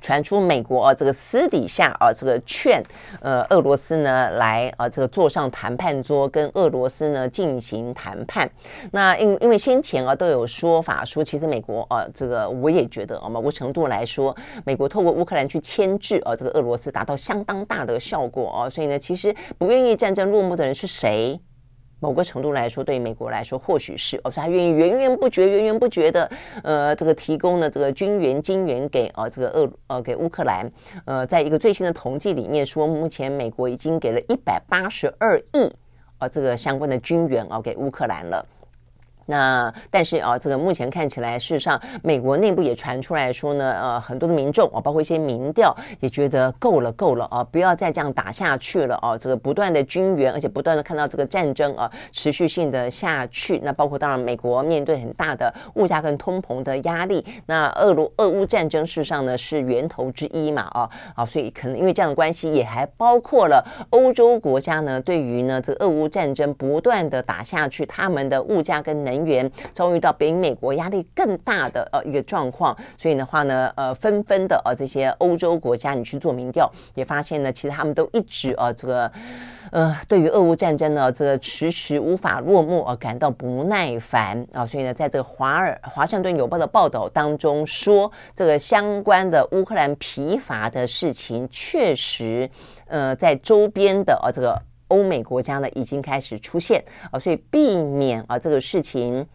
[0.04, 2.84] 传出美国啊，这个私底下啊，这个劝
[3.22, 8.48] 呃俄罗斯呢来啊，这个坐上谈判桌，跟俄罗斯呢进行谈判。
[8.92, 14.36] 那因因为先前啊都有说法说，其实美国啊，这个我也觉得啊，某个程度来说，
[14.66, 18.70] 美国透过乌克兰去牵制啊，这个俄罗斯达到相当大的效果啊。
[18.70, 21.40] 所以呢，其实不愿意战争落幕的人是谁？
[22.04, 26.30] 某个程度来说，对于美国来说，或许是哦，他愿意源源不绝、源源不绝的，
[26.62, 30.70] 呃，这个提供的这个军援、金援给呃这个俄呃给乌克兰。
[31.06, 35.72] 呃，在一个最新的统计里面说，目前美国已经给了一百八十二亿
[36.18, 38.46] 呃这个相关的军援哦、给乌克兰了。
[39.26, 53.60] 那但是啊，这个目前看起来，事实上，美国内部也传出来说呢，呃，很多的民众啊，包括一些民调，也觉得够了，够了啊，不要再这样打下去了啊，这个不断的军援，而且不断的看到这个战争啊，持续性的下去。
[53.64, 57.26] 那包括当然，美国面对很大的物价跟通膨的压力。
[57.46, 79.12] 那俄罗俄乌战争事实上呢是源头之一嘛，啊啊，所以可能因为这样的关系，也还包括了欧洲国家呢，对于呢这个俄乌战争不断的打下去，他们的物价跟能人员遭遇到比美国压力更大的呃一个状况，所以的话呢，呃，纷纷的呃这些欧洲国家，你去做民调，也发现呢，其实他们都一直呃这个
[79.72, 84.46] 呃，对于俄乌战争呢，这个迟迟无法落幕而感到不耐烦。
[84.52, 92.50] 啊，所以呢，在这个华尔华盛顿邮报的报道当中说，这个相关的乌克兰疲乏的事情，确实，
[92.88, 94.62] 呃，在周边的啊这个
[94.94, 99.26] 欧美国家呢，已经开始出现啊，所以避免啊这个事情。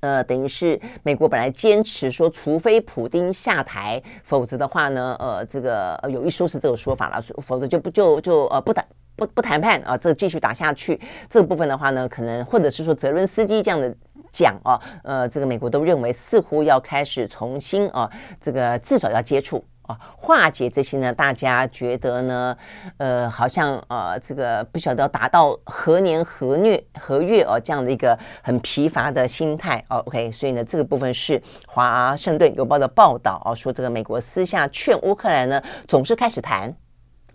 [0.00, 11.00] 呃，等于是美国本来坚持说，除非普丁下台，否则的话呢，呃，这个有一说是这个说法了，否则就不就就呃不谈不不谈判啊，这继续打下去。
[11.28, 13.92] 这个部分的话呢，可能或者是说泽伦斯基这样的
[14.30, 18.08] 讲啊，呃，这个美国都认为似乎要开始重新啊，
[18.40, 19.64] 这个至少要接触。
[19.86, 21.12] 啊，化解这些呢？
[21.12, 22.56] 大家觉得呢？
[22.98, 29.98] 呃，好像呃，这个不晓得要达到何年何月何月哦，这样的一个很疲乏的心态哦。
[30.06, 36.74] OK，所以呢，这个部分是华盛顿邮报的报道哦，说这个美国私下劝乌克兰呢，总是开始谈。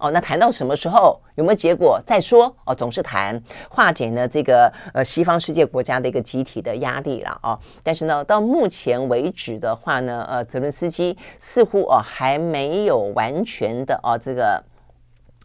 [0.02, 3.40] 哦，那谈到什么时候有没有结果再说哦，总是谈
[3.70, 7.58] 化解呢这个呃西方世界国家的一个集体的压力了哦。
[7.84, 14.62] 但是呢，到目前为止的话呢，呃，泽伦斯基似乎哦还没有完全的哦这个。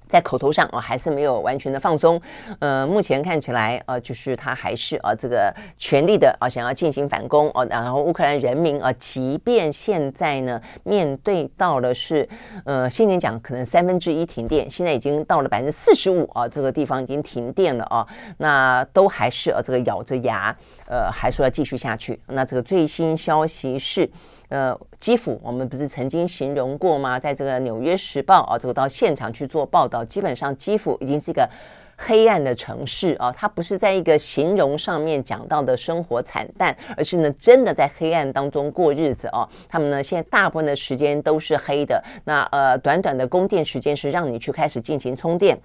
[0.08, 2.20] 在口头上哦，还是没有完全的放松。
[2.60, 7.66] 呃，目前看起来，呃，就是他还是啊，这个全力的啊，想要进行反攻哦。
[7.68, 12.28] 然后乌克兰人民啊，即便现在呢，面对到了是
[12.64, 18.06] 呃，先前讲可能三分之一停电，现在已经到了百分之四十五啊，这个地方已经停电了啊，
[18.38, 20.56] 那都还是啊，这个咬着牙，
[20.88, 22.18] 呃，还说要继续下去。
[22.26, 24.08] 那这个最新消息是。
[24.48, 27.18] 呃，基辅，我们不是曾经形容过吗？
[27.18, 31.48] 在这个《纽约时报》啊，这个到现场去做报道，基本上基辅已经是一个
[31.96, 33.32] 黑暗的城市啊。
[33.36, 39.48] 它不是在一个形容上面讲到的生活惨淡，而是呢，真的在黑暗当中过日子哦。
[39.68, 42.00] 他们呢，现在大部分的时间都是黑的。
[42.24, 45.58] 那呃，短短的供电时间是让你去开始进行充电。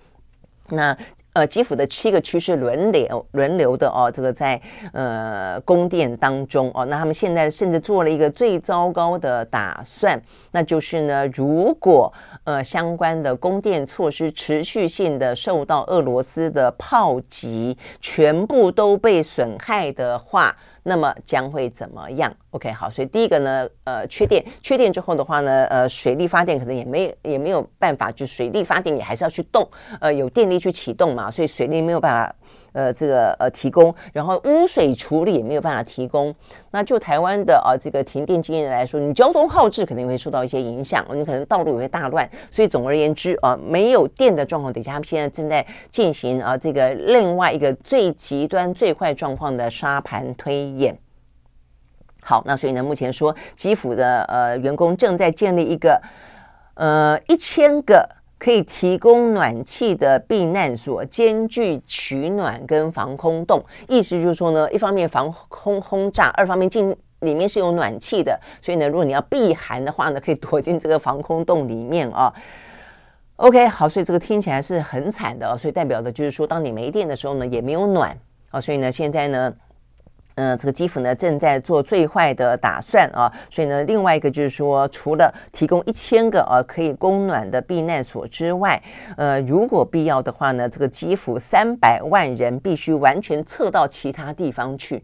[0.69, 0.97] 那
[1.33, 4.61] 呃，基辅的七个区是轮流轮流的哦，这个在
[4.91, 10.21] 呃供电当中哦，那他们现在甚至做了一个最糟糕的打算，
[10.51, 12.11] 那就是呢，如果
[12.43, 20.55] 呃相关的供电措施持续性的受到俄罗斯的炮击，全部都被损害的话。
[20.83, 29.67] 那么将会怎么样？OK，好，所以第一个呢，呃，缺电，缺电之后的话呢，呃，水力发电可能也没也没有办法，就水力发电也还是要去动，
[29.99, 32.35] 呃，有电力去启动嘛，所以水力没有办法。
[32.73, 36.33] 呃，这个呃提供，然后污水处理也没有办法提供。
[36.71, 42.25] 那就台湾的啊这个停电经验来说，你交通号志肯定会受到一些影响，你可能道路也会大乱。
[42.49, 50.97] 所以总而言之啊，没有电的状况底下，现在正在进行啊这个另外一个最极端最坏状况的沙盘推演。
[52.21, 56.01] 好，那所以呢，目前说基辅的呃员工正在建立一个
[56.75, 58.07] 呃一千个。
[58.43, 63.63] 可以提供暖气的避难所，兼具取暖跟防空洞。
[63.87, 72.33] 意思就是说呢，一方面防空轰炸，二方面进里面是有暖气的，所以呢，如果你要避寒的话呢，可以躲进这个防空洞里面啊。
[73.35, 78.17] OK，好，所以这个听起来是很惨的，所以代表的就是说，当你没电的时候呢，也没有暖
[78.49, 78.59] 啊。
[78.59, 79.53] 所以呢，现在呢。
[80.35, 88.81] 嗯、这个基辅呢正在做最坏的打算啊，所以呢，另外一个就是说，除了提供一千个呃、啊、可以供暖的避难所之外，
[89.17, 95.03] 呃，如果必要的话呢，这个基辅三百万人必须完全撤到其他地方去。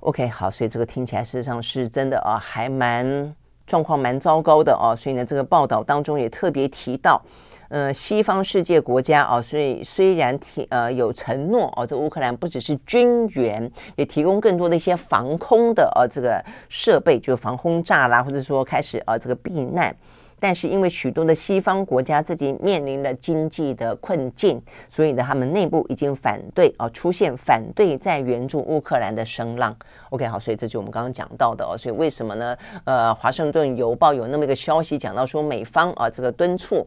[0.00, 3.34] OK，好，所以这个听起来事实上是真的啊，还蛮
[3.66, 7.22] 状况蛮糟糕的哦、啊，所以呢，这个报道当中也特别提到。
[7.70, 19.94] 呃，西方世界国家啊，所以虽然提呃有承诺哦，这乌克兰不只是军援，也提供更多的一些防空的呃这个设备，就防轰炸啦，或者说开始啊这个避难，
[20.40, 29.72] 但是因为许多的西方国家自己面临了经济的困境，所以呢，他们内部已经反对啊，出现反对在援助乌克兰的声浪。
[30.08, 32.56] OK，好，所以这就我们刚刚讲到的哦，所以为什么呢？
[32.82, 36.84] 呃，华盛顿邮报有那么一个消息讲到说，美方啊这个敦促。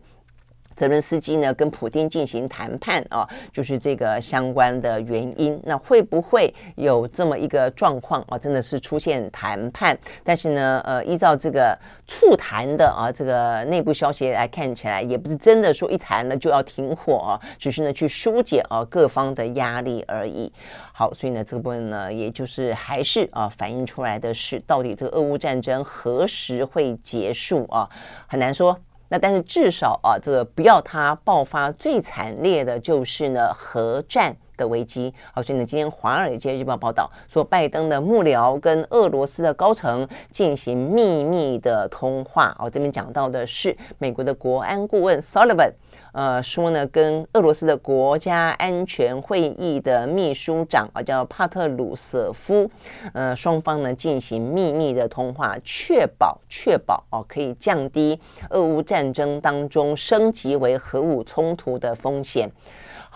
[0.76, 5.60] 泽伦斯基呢跟普丁进行谈判啊，就是这个相关的原因。
[5.64, 8.38] 那会不会有这么一个状况啊？
[8.38, 20.52] 真的是出现谈判，但是呢，呃，依照这个促谈的啊这个内部消息来看起来，也不是真的说一谈了就要停火，只是呢去疏解啊各方的压力而已。
[20.92, 27.90] 好，所以呢这个部分呢，也就是还是啊反映出来的是，到底这个俄乌战争何时会结束啊？
[28.28, 28.78] 很难说。
[29.14, 35.14] 那但是至少啊，这个不要它爆发最惨烈的就是呢核战的危机。
[35.34, 42.56] 好，所以呢，今天《华尔街日报》报道说，拜登的幕僚跟俄罗斯的高层进行秘密的通话。
[42.60, 45.72] 哦，这边讲到的是美国的国安顾问 Sullivan。
[46.14, 52.70] 呃，说呢，跟俄罗斯的国家安全会议的秘书长啊，叫帕特鲁舍夫，
[53.14, 58.20] 呃，双方呢进行秘密的通话，确保确保哦，可以降低
[58.52, 62.48] 俄乌战争当中升级为核武冲突的风险。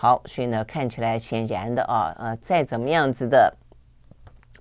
[0.00, 3.52] 好，所以呢，看起来显然的啊，呃，再怎么样子的。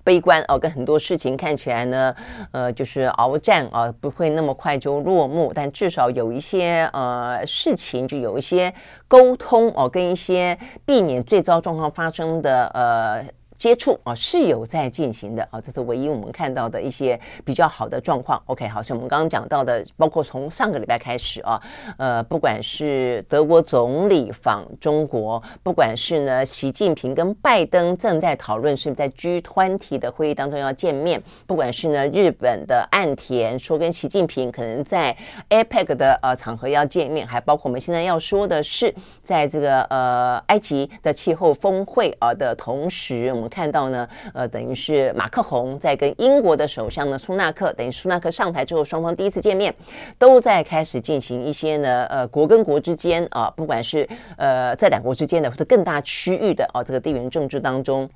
[0.04, 2.16] 悲观哦，跟很多事情看起来呢，
[2.52, 8.74] 呃，就是鏖战啊，不会那么快就落幕，但至少有一些呃事情，就有一些
[9.08, 13.24] 沟通哦，跟一些避免最糟状况发生的呃。
[13.58, 18.42] 接触啊是有在进行的啊，这是唯一我们看到的一些比较好的状况。
[18.46, 21.60] OK，好，像我们刚刚讲到的，包括从上个礼拜开始啊，
[21.98, 35.18] 呃，不管是德国总理访中国，不管是呢习近平跟拜登正在讨论是不是在 G20 的会议当中要见面，不管是呢日本的岸田说跟习近平可能在
[35.50, 38.94] APEC 的呃场合要见面，还包括我们现在要说的是，
[39.24, 43.47] 在这个呃埃及的气候峰会啊的同时，我们。
[43.48, 49.74] 看到呢，呃，等于是马克宏在跟英国的首相呢苏纳克，等于苏纳克上台之后，双方第一次见面，
[50.18, 58.10] 都在开始进行一些呢，呃，国跟国之间啊，不管是呃在两国之间的或者更大区域的啊，这个地缘政治当中。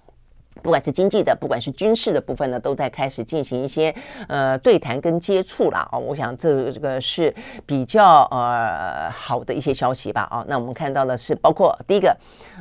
[0.62, 3.94] 不管是经济的，不管是军事的部分呢，都在开始进行一些
[4.28, 7.34] 呃对谈跟接触了啊、我想这个是
[7.66, 12.16] 比较呃好的一些消息吧啊、那我们看到的是，包括第一个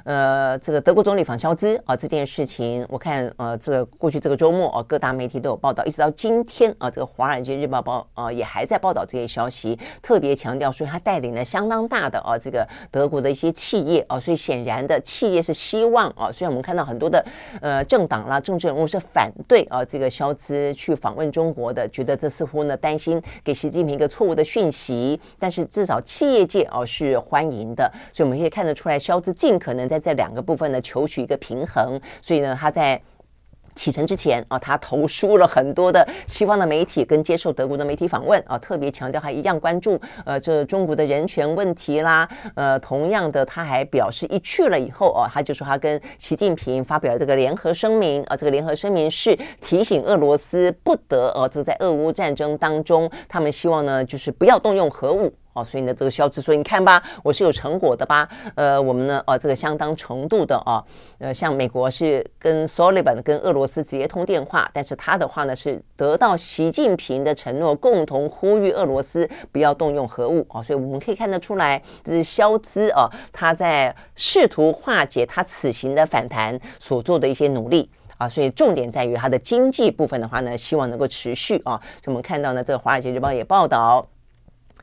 [0.04, 17.22] 呃这个德国总理访肖兹啊这件事情，我看呃这个过去这个周末啊各大媒体都有报道，一直到今天啊这个《华尔街日报》报啊也还在报道这些消息，特别强调说他带领了相当大的啊这个德国的一些企业啊，所以显然的企业是希望啊，虽然我们看到很多的
[17.60, 17.79] 呃。
[17.84, 25.20] 政党啦，政治人物是反对啊，这个肖兹去访问中国的，觉得这似乎呢担心给习近平一个错误的讯息。
[25.38, 32.00] 但是至少企业界哦是欢迎的，所以我们可以看得出来，肖兹尽可能在这两个部分呢求取一个平衡。
[32.22, 33.00] 所以呢，他在。
[33.74, 42.28] 启程之前啊，他投书了很多的西方的媒体跟接受德国的媒体访问啊，特别强调他一样关注呃这中国的人权问题啦。
[42.54, 55.32] 呃，同样的他还表示一去了以后啊，他就说他跟习近平发表这个联合声明啊，这个联合声明是提醒俄罗斯不得呃这在俄乌战争当中，他们希望呢就是不要动用核武。
[55.52, 58.28] 哦，所以呢，这个萧兹说：“你看吧，我是有成果的吧？
[58.54, 60.84] 呃，我们呢，哦，这个相当程度的啊，
[61.18, 70.62] 呃，像美国是跟 Sullivan 跟俄罗斯直接通电话，但是他的话呢是得到习近平的承诺，共同呼吁俄罗斯不要动用核武啊。
[70.62, 78.28] 所以我们可以看得出来，这是萧兹啊，他在试图化解他此行的反弹所做的一些努力啊。
[78.28, 81.74] 所以重点在于他的经济部分的话呢，希望能够持续啊。
[82.04, 84.06] 所以我们看到呢，这个《华尔街日报》也报道。”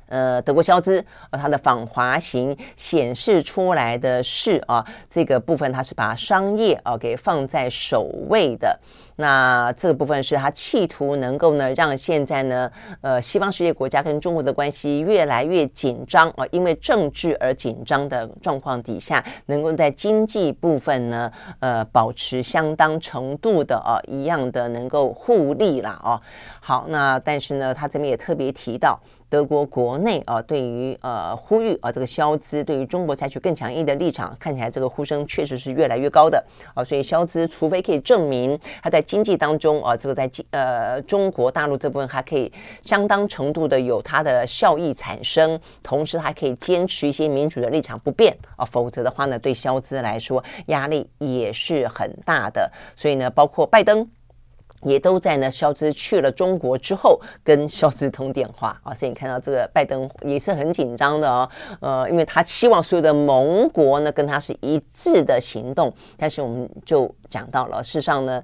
[0.08, 8.80] 呃，德国萧兹，呃，它的访华行显示出来的是啊，这个部分它是把商业啊给放在首位的。
[9.20, 26.22] 那这个部分是它企图能够呢，让现在呢，呃，西方世界国家跟中国的关系越来越紧张啊，因为政治而紧张的状况底下，能够在经济部分呢，呃，保持相当程度的啊，一样的能够互利啦哦。
[26.60, 29.00] 好，那但是呢，他这边也特别提到。
[29.30, 36.84] 德国国内啊，对于呃呼吁啊，这个萧兹对于中国采取更强硬的立场，看起来这个呼声确实是越来越高的啊。
[36.84, 42.52] 所以萧兹除非可以证明他在经济当中啊，这个在呃中国大陆这部分还可以
[42.82, 52.72] 相当程度的有它的效益产生，同时还可以坚持一些民主的立场不变啊，否则的话呢，对萧兹来说压力也是很大的。
[52.96, 54.10] 所以呢，包括拜登。
[54.84, 55.50] 也都在呢。
[55.50, 61.50] 肖兹去了中国之后，跟肖兹通电话 啊，所以你看到这个拜登也是很紧张的哦。
[61.80, 65.92] 呃，因为他期望所有的盟国呢跟他是一致的行动。
[66.18, 68.44] 但是我们就讲到了，事实上呢，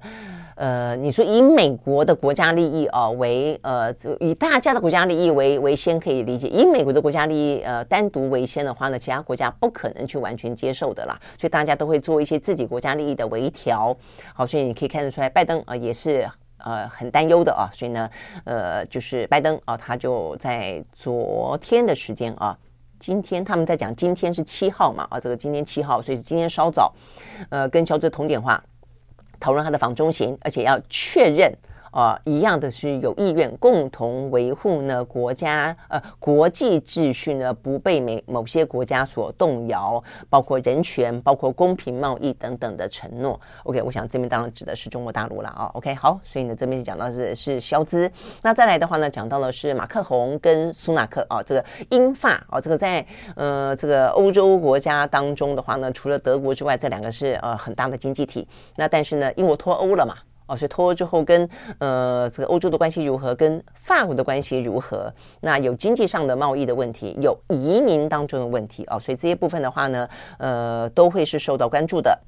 [0.56, 6.48] 呃，你说以美国的国家利益啊为呃，以大家的国家利益为为先可以理解。
[6.48, 11.20] 以美国的国家利益呃单独为先的话呢，其他国家不可能去完全接受的啦。
[11.38, 13.96] 所以大家都会做一些自己国家利益的微调。
[14.34, 16.28] 好，所以你可以看得出来，拜登啊也是。
[16.58, 18.08] 呃，很担忧的啊，所以呢，
[18.44, 22.56] 呃，就是拜登啊，他就在昨天的时间啊，
[22.98, 26.90] 今天他们在讲，今天是七号嘛，啊，这个今天七号，所以今天稍早，
[27.50, 28.64] 呃，跟乔治通电话，
[29.40, 31.52] 讨论他的房中型，而且要确认、
[31.94, 43.40] 呃，一样的是有意愿共同维护呢国家呃国际秩序呢不被某某些国家所动摇，包括人权、包括公平贸易等等的承诺。
[43.62, 45.70] OK，我想这边当然指的是中国大陆了啊。
[45.74, 48.10] OK，好，所以呢这边讲到是是萧兹，
[48.42, 58.48] 那再来的话呢讲到的是马克宏跟苏纳克啊，这个英法啊，这个在呃这个欧洲国家当中的话呢，除了德国之外，这两个是呃很大的经济体。
[58.74, 60.16] 那但是呢，英国脱欧了嘛？
[60.46, 65.12] 哦，所以脱欧之后跟呃这个欧洲的关系如何，跟法国的关系如何？
[65.40, 72.18] 那有经济上的贸易的问题，有移民当中的问题哦，所以这些部分的话呢，呃，都会是受到关注的。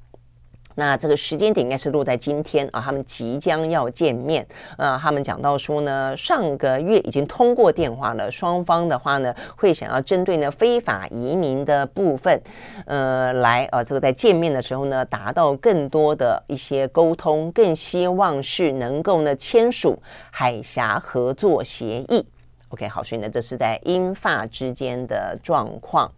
[0.79, 4.45] 那这个时间点应该是落在今天啊，他们即将要见面
[4.77, 4.95] 啊。
[5.01, 12.39] 他们讲到说呢，上个月已经通过电话了，双方的话呢会想要针对呢非法移民的部分，
[12.85, 19.99] 呃，来呃、这个在见面的时候呢达到更多的一些沟通，更希望是能够呢签署
[20.29, 22.23] 海峡合作协议。
[22.69, 26.11] OK，好，所以呢这是在英法之间的状况。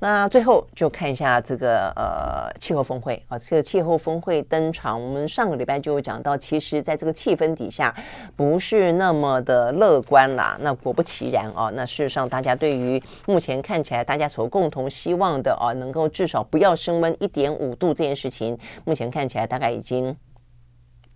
[0.00, 7.92] 那最后就看一下这个呃气候峰会啊，这个气候峰会登场，我们上个礼拜就有讲到，其实在这个气氛底下
[8.36, 10.56] 不是那么的乐观啦。
[10.60, 20.16] 那果不其然哦，那事实上大家对于目前看起来大家所共同希望的哦，能够至少不要升温一点五度这件事情，目前看起来大概已经。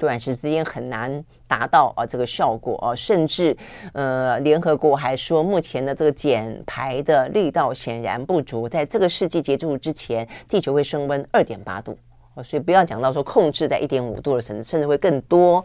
[0.02, 3.56] 短时之间很难达到啊这个效果啊，甚至
[3.92, 11.96] 呃联合国还说，目前的这个减排的力道显然不足，在这个世纪结束之前，地球会升温二点八度，
[12.42, 15.64] 所以不要讲到说控制在一点五度的甚至甚至会更多。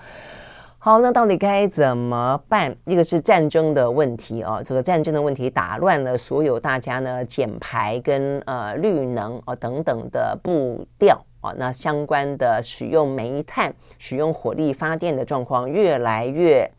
[0.78, 2.74] 好，那到底该怎么办？
[2.86, 11.20] 一个是战争的问题啊，这个战争的问题打乱了所有大家呢减排跟呃绿能啊等等的步调。
[11.58, 16.70] 那相关的使用煤炭、使用火力发电的状况越来越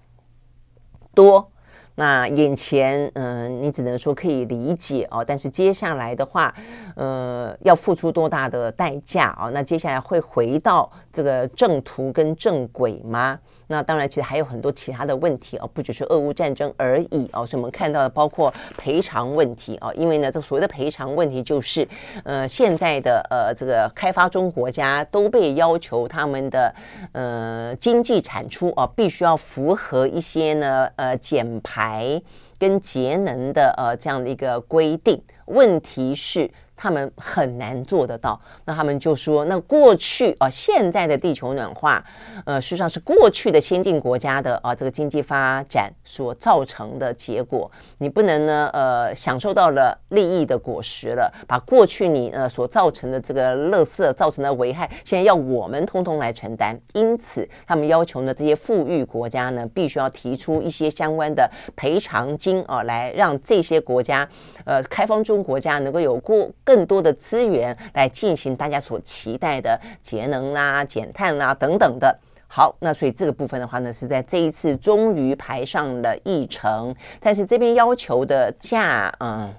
[1.14, 1.50] 多。
[1.94, 5.24] 那眼前，嗯、你只能说可以理解哦。
[5.26, 6.54] 但是接下来的话，
[6.94, 9.50] 呃，要付出多大的代价哦？
[9.52, 13.36] 那接下来会回到这个正途跟正轨吗？
[13.68, 17.46] 那当然，其实还有很多其他的问题哦，不只是俄乌战争而已哦。
[17.46, 21.86] 所以我们看到的包括赔偿问题哦，因为呢，这所谓的赔偿问题就是，
[22.24, 26.74] 呃，现在的呃这个开发中国家都被要求他们的
[27.12, 32.20] 呃经济产出哦，必须要符合一些呢呃减排
[32.58, 35.22] 跟节能的呃这样的一个规定。
[35.44, 36.50] 问题是。
[36.78, 42.02] 他们很难做得到，那他们就说，那过去啊，现在的地球暖化，
[42.46, 47.70] 呃，实际上是过去的先进国家的啊这个经济发展所造成的结果。
[47.98, 56.78] 你不能呢，呃，享受到了利益的果实了，把过去你呃所造成的这个垃圾造成的危害，现在要我们通通来承担。
[56.92, 64.28] 因此，他们要求呢，这些富裕国家呢，必须要提出一些相关的赔偿金啊，来让这些国家，
[64.68, 66.46] 呃，开放中国家能够有过。
[66.62, 72.14] 更多的资源来进行大家所期待的节能啦、减碳啦等等的。
[72.46, 79.50] 好，那所以这个部分的话呢，是在这一次终于排上了议程，但是这边要求的价，嗯。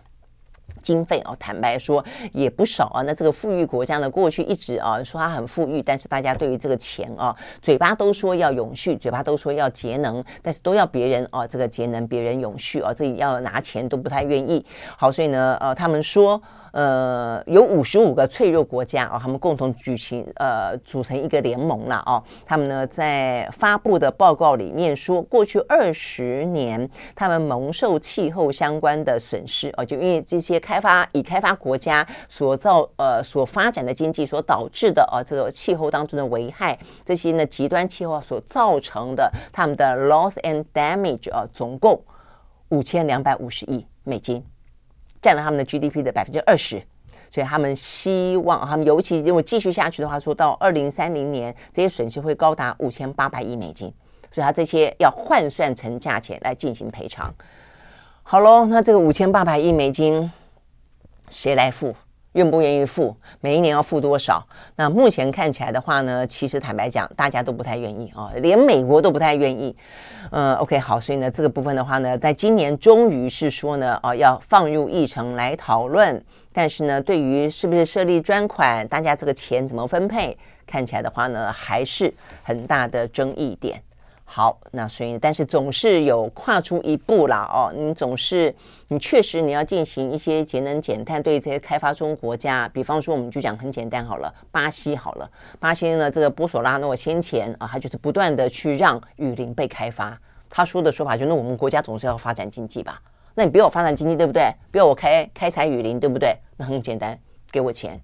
[0.90, 3.04] 经费哦，坦白说也不少啊。
[3.04, 14.66] 那这个富裕国家呢，过去一直啊说它很富裕，但是大家对于这个钱啊，嘴巴都说要永续，嘴巴都说要节能，但是都要别人啊这个节能，别人永续啊，自己要拿钱都不太愿意。
[14.98, 16.42] 好，所以呢，呃，他们说。
[16.72, 22.24] 呃，有五十五个脆弱国家哦，他们共同举行呃，组成一个联盟了哦。
[22.46, 42.00] 他们呢在发布的报告里面说，过去二十年他们蒙受气候相关的损失哦，就因为这些开发已开发国家所造呃所发展的经济所导致的啊这个气候当中的危害，这些呢极端气候所造成的他们的 loss and damage 啊，总共
[42.70, 44.44] 五千两百五十亿美金。
[45.22, 46.82] 占了他们的 GDP 的百分之二十，
[47.30, 53.94] 所以他们希望，他们尤其如果继续下去的话，说到二零三零年，这些损失会高达五千八百亿美金，
[54.32, 57.34] 所以他这些要换算成价钱来进行赔偿。
[58.24, 60.32] 好喽，那这个五千八百亿美金
[61.30, 61.96] 谁来付？
[62.34, 63.16] 愿不愿意付？
[63.42, 64.46] 每一年要付多少？
[64.76, 69.76] 那目前看起来的话呢，其实坦白讲，大家都不太愿意啊，连美国都不太愿意。
[70.32, 76.24] 嗯，OK，好，所以呢，这个部分的话呢，在今年终于是说呢，啊，要放入议程来讨论。
[76.52, 82.14] 但是呢，对于是不是设立专款，大家这个钱怎么分配，看起来的话呢，还是
[82.44, 83.82] 很大的争议点。
[84.32, 88.54] 好，那所以但是总是有跨出一步啦哦，你总是
[88.88, 95.28] 你确实你要进行一些节能减碳，对这些开发中国家，比方说我们就讲很简单好了，巴西好了，
[95.60, 100.16] 巴西呢这个波索拉诺先前啊，他就是不断的去让雨林被开发，
[100.48, 103.02] 他说的说法就是我们国家总是要发展经济吧，
[103.34, 104.54] 那你不要我发展经济对不对？
[104.72, 106.38] 不要我开开采雨林对不对？
[106.56, 107.18] 那很简单，
[107.52, 108.00] 给我钱。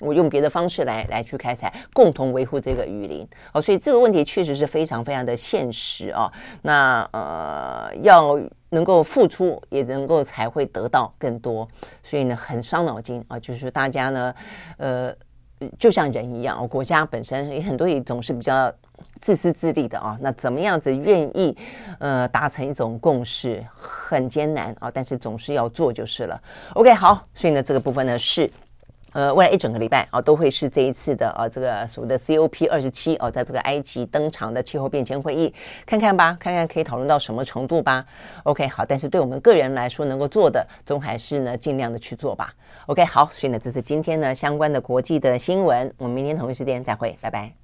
[0.00, 6.30] 我用别的方式来来去开采，共同维护这个雨林哦，所以这个问题确实是非常非常的现实啊。
[6.62, 8.38] 那呃，要
[8.70, 11.66] 能够付出，也能够才会得到更多，
[12.02, 13.38] 所以呢，很伤脑筋啊。
[13.38, 14.34] 就是大家呢，
[14.78, 15.14] 呃，
[15.78, 18.72] 就像人一样，国家本身也很多也总是比较
[19.20, 20.18] 自私自利的啊。
[20.20, 21.56] 那怎么样子愿意
[22.00, 26.42] 呃达成一种共识，很艰难啊，但是总是要做就是了。
[26.74, 28.50] OK，好，所以呢，这个部分呢是。
[29.14, 35.54] 呃，未来一整个礼拜啊，都会是这一次的呃，这个所谓的 COP 二十七哦，在这个埃及登场的气候变迁会议，
[35.86, 38.04] 看看吧，看看可以讨论到什么程度吧。
[38.42, 42.52] OK，好，但是对我们个人来说，能够做的，总还是呢，尽量的去做吧。
[42.86, 47.54] OK，好，所以呢，这是今天呢相关的国际的新闻，我们明天同一时间再会，拜拜。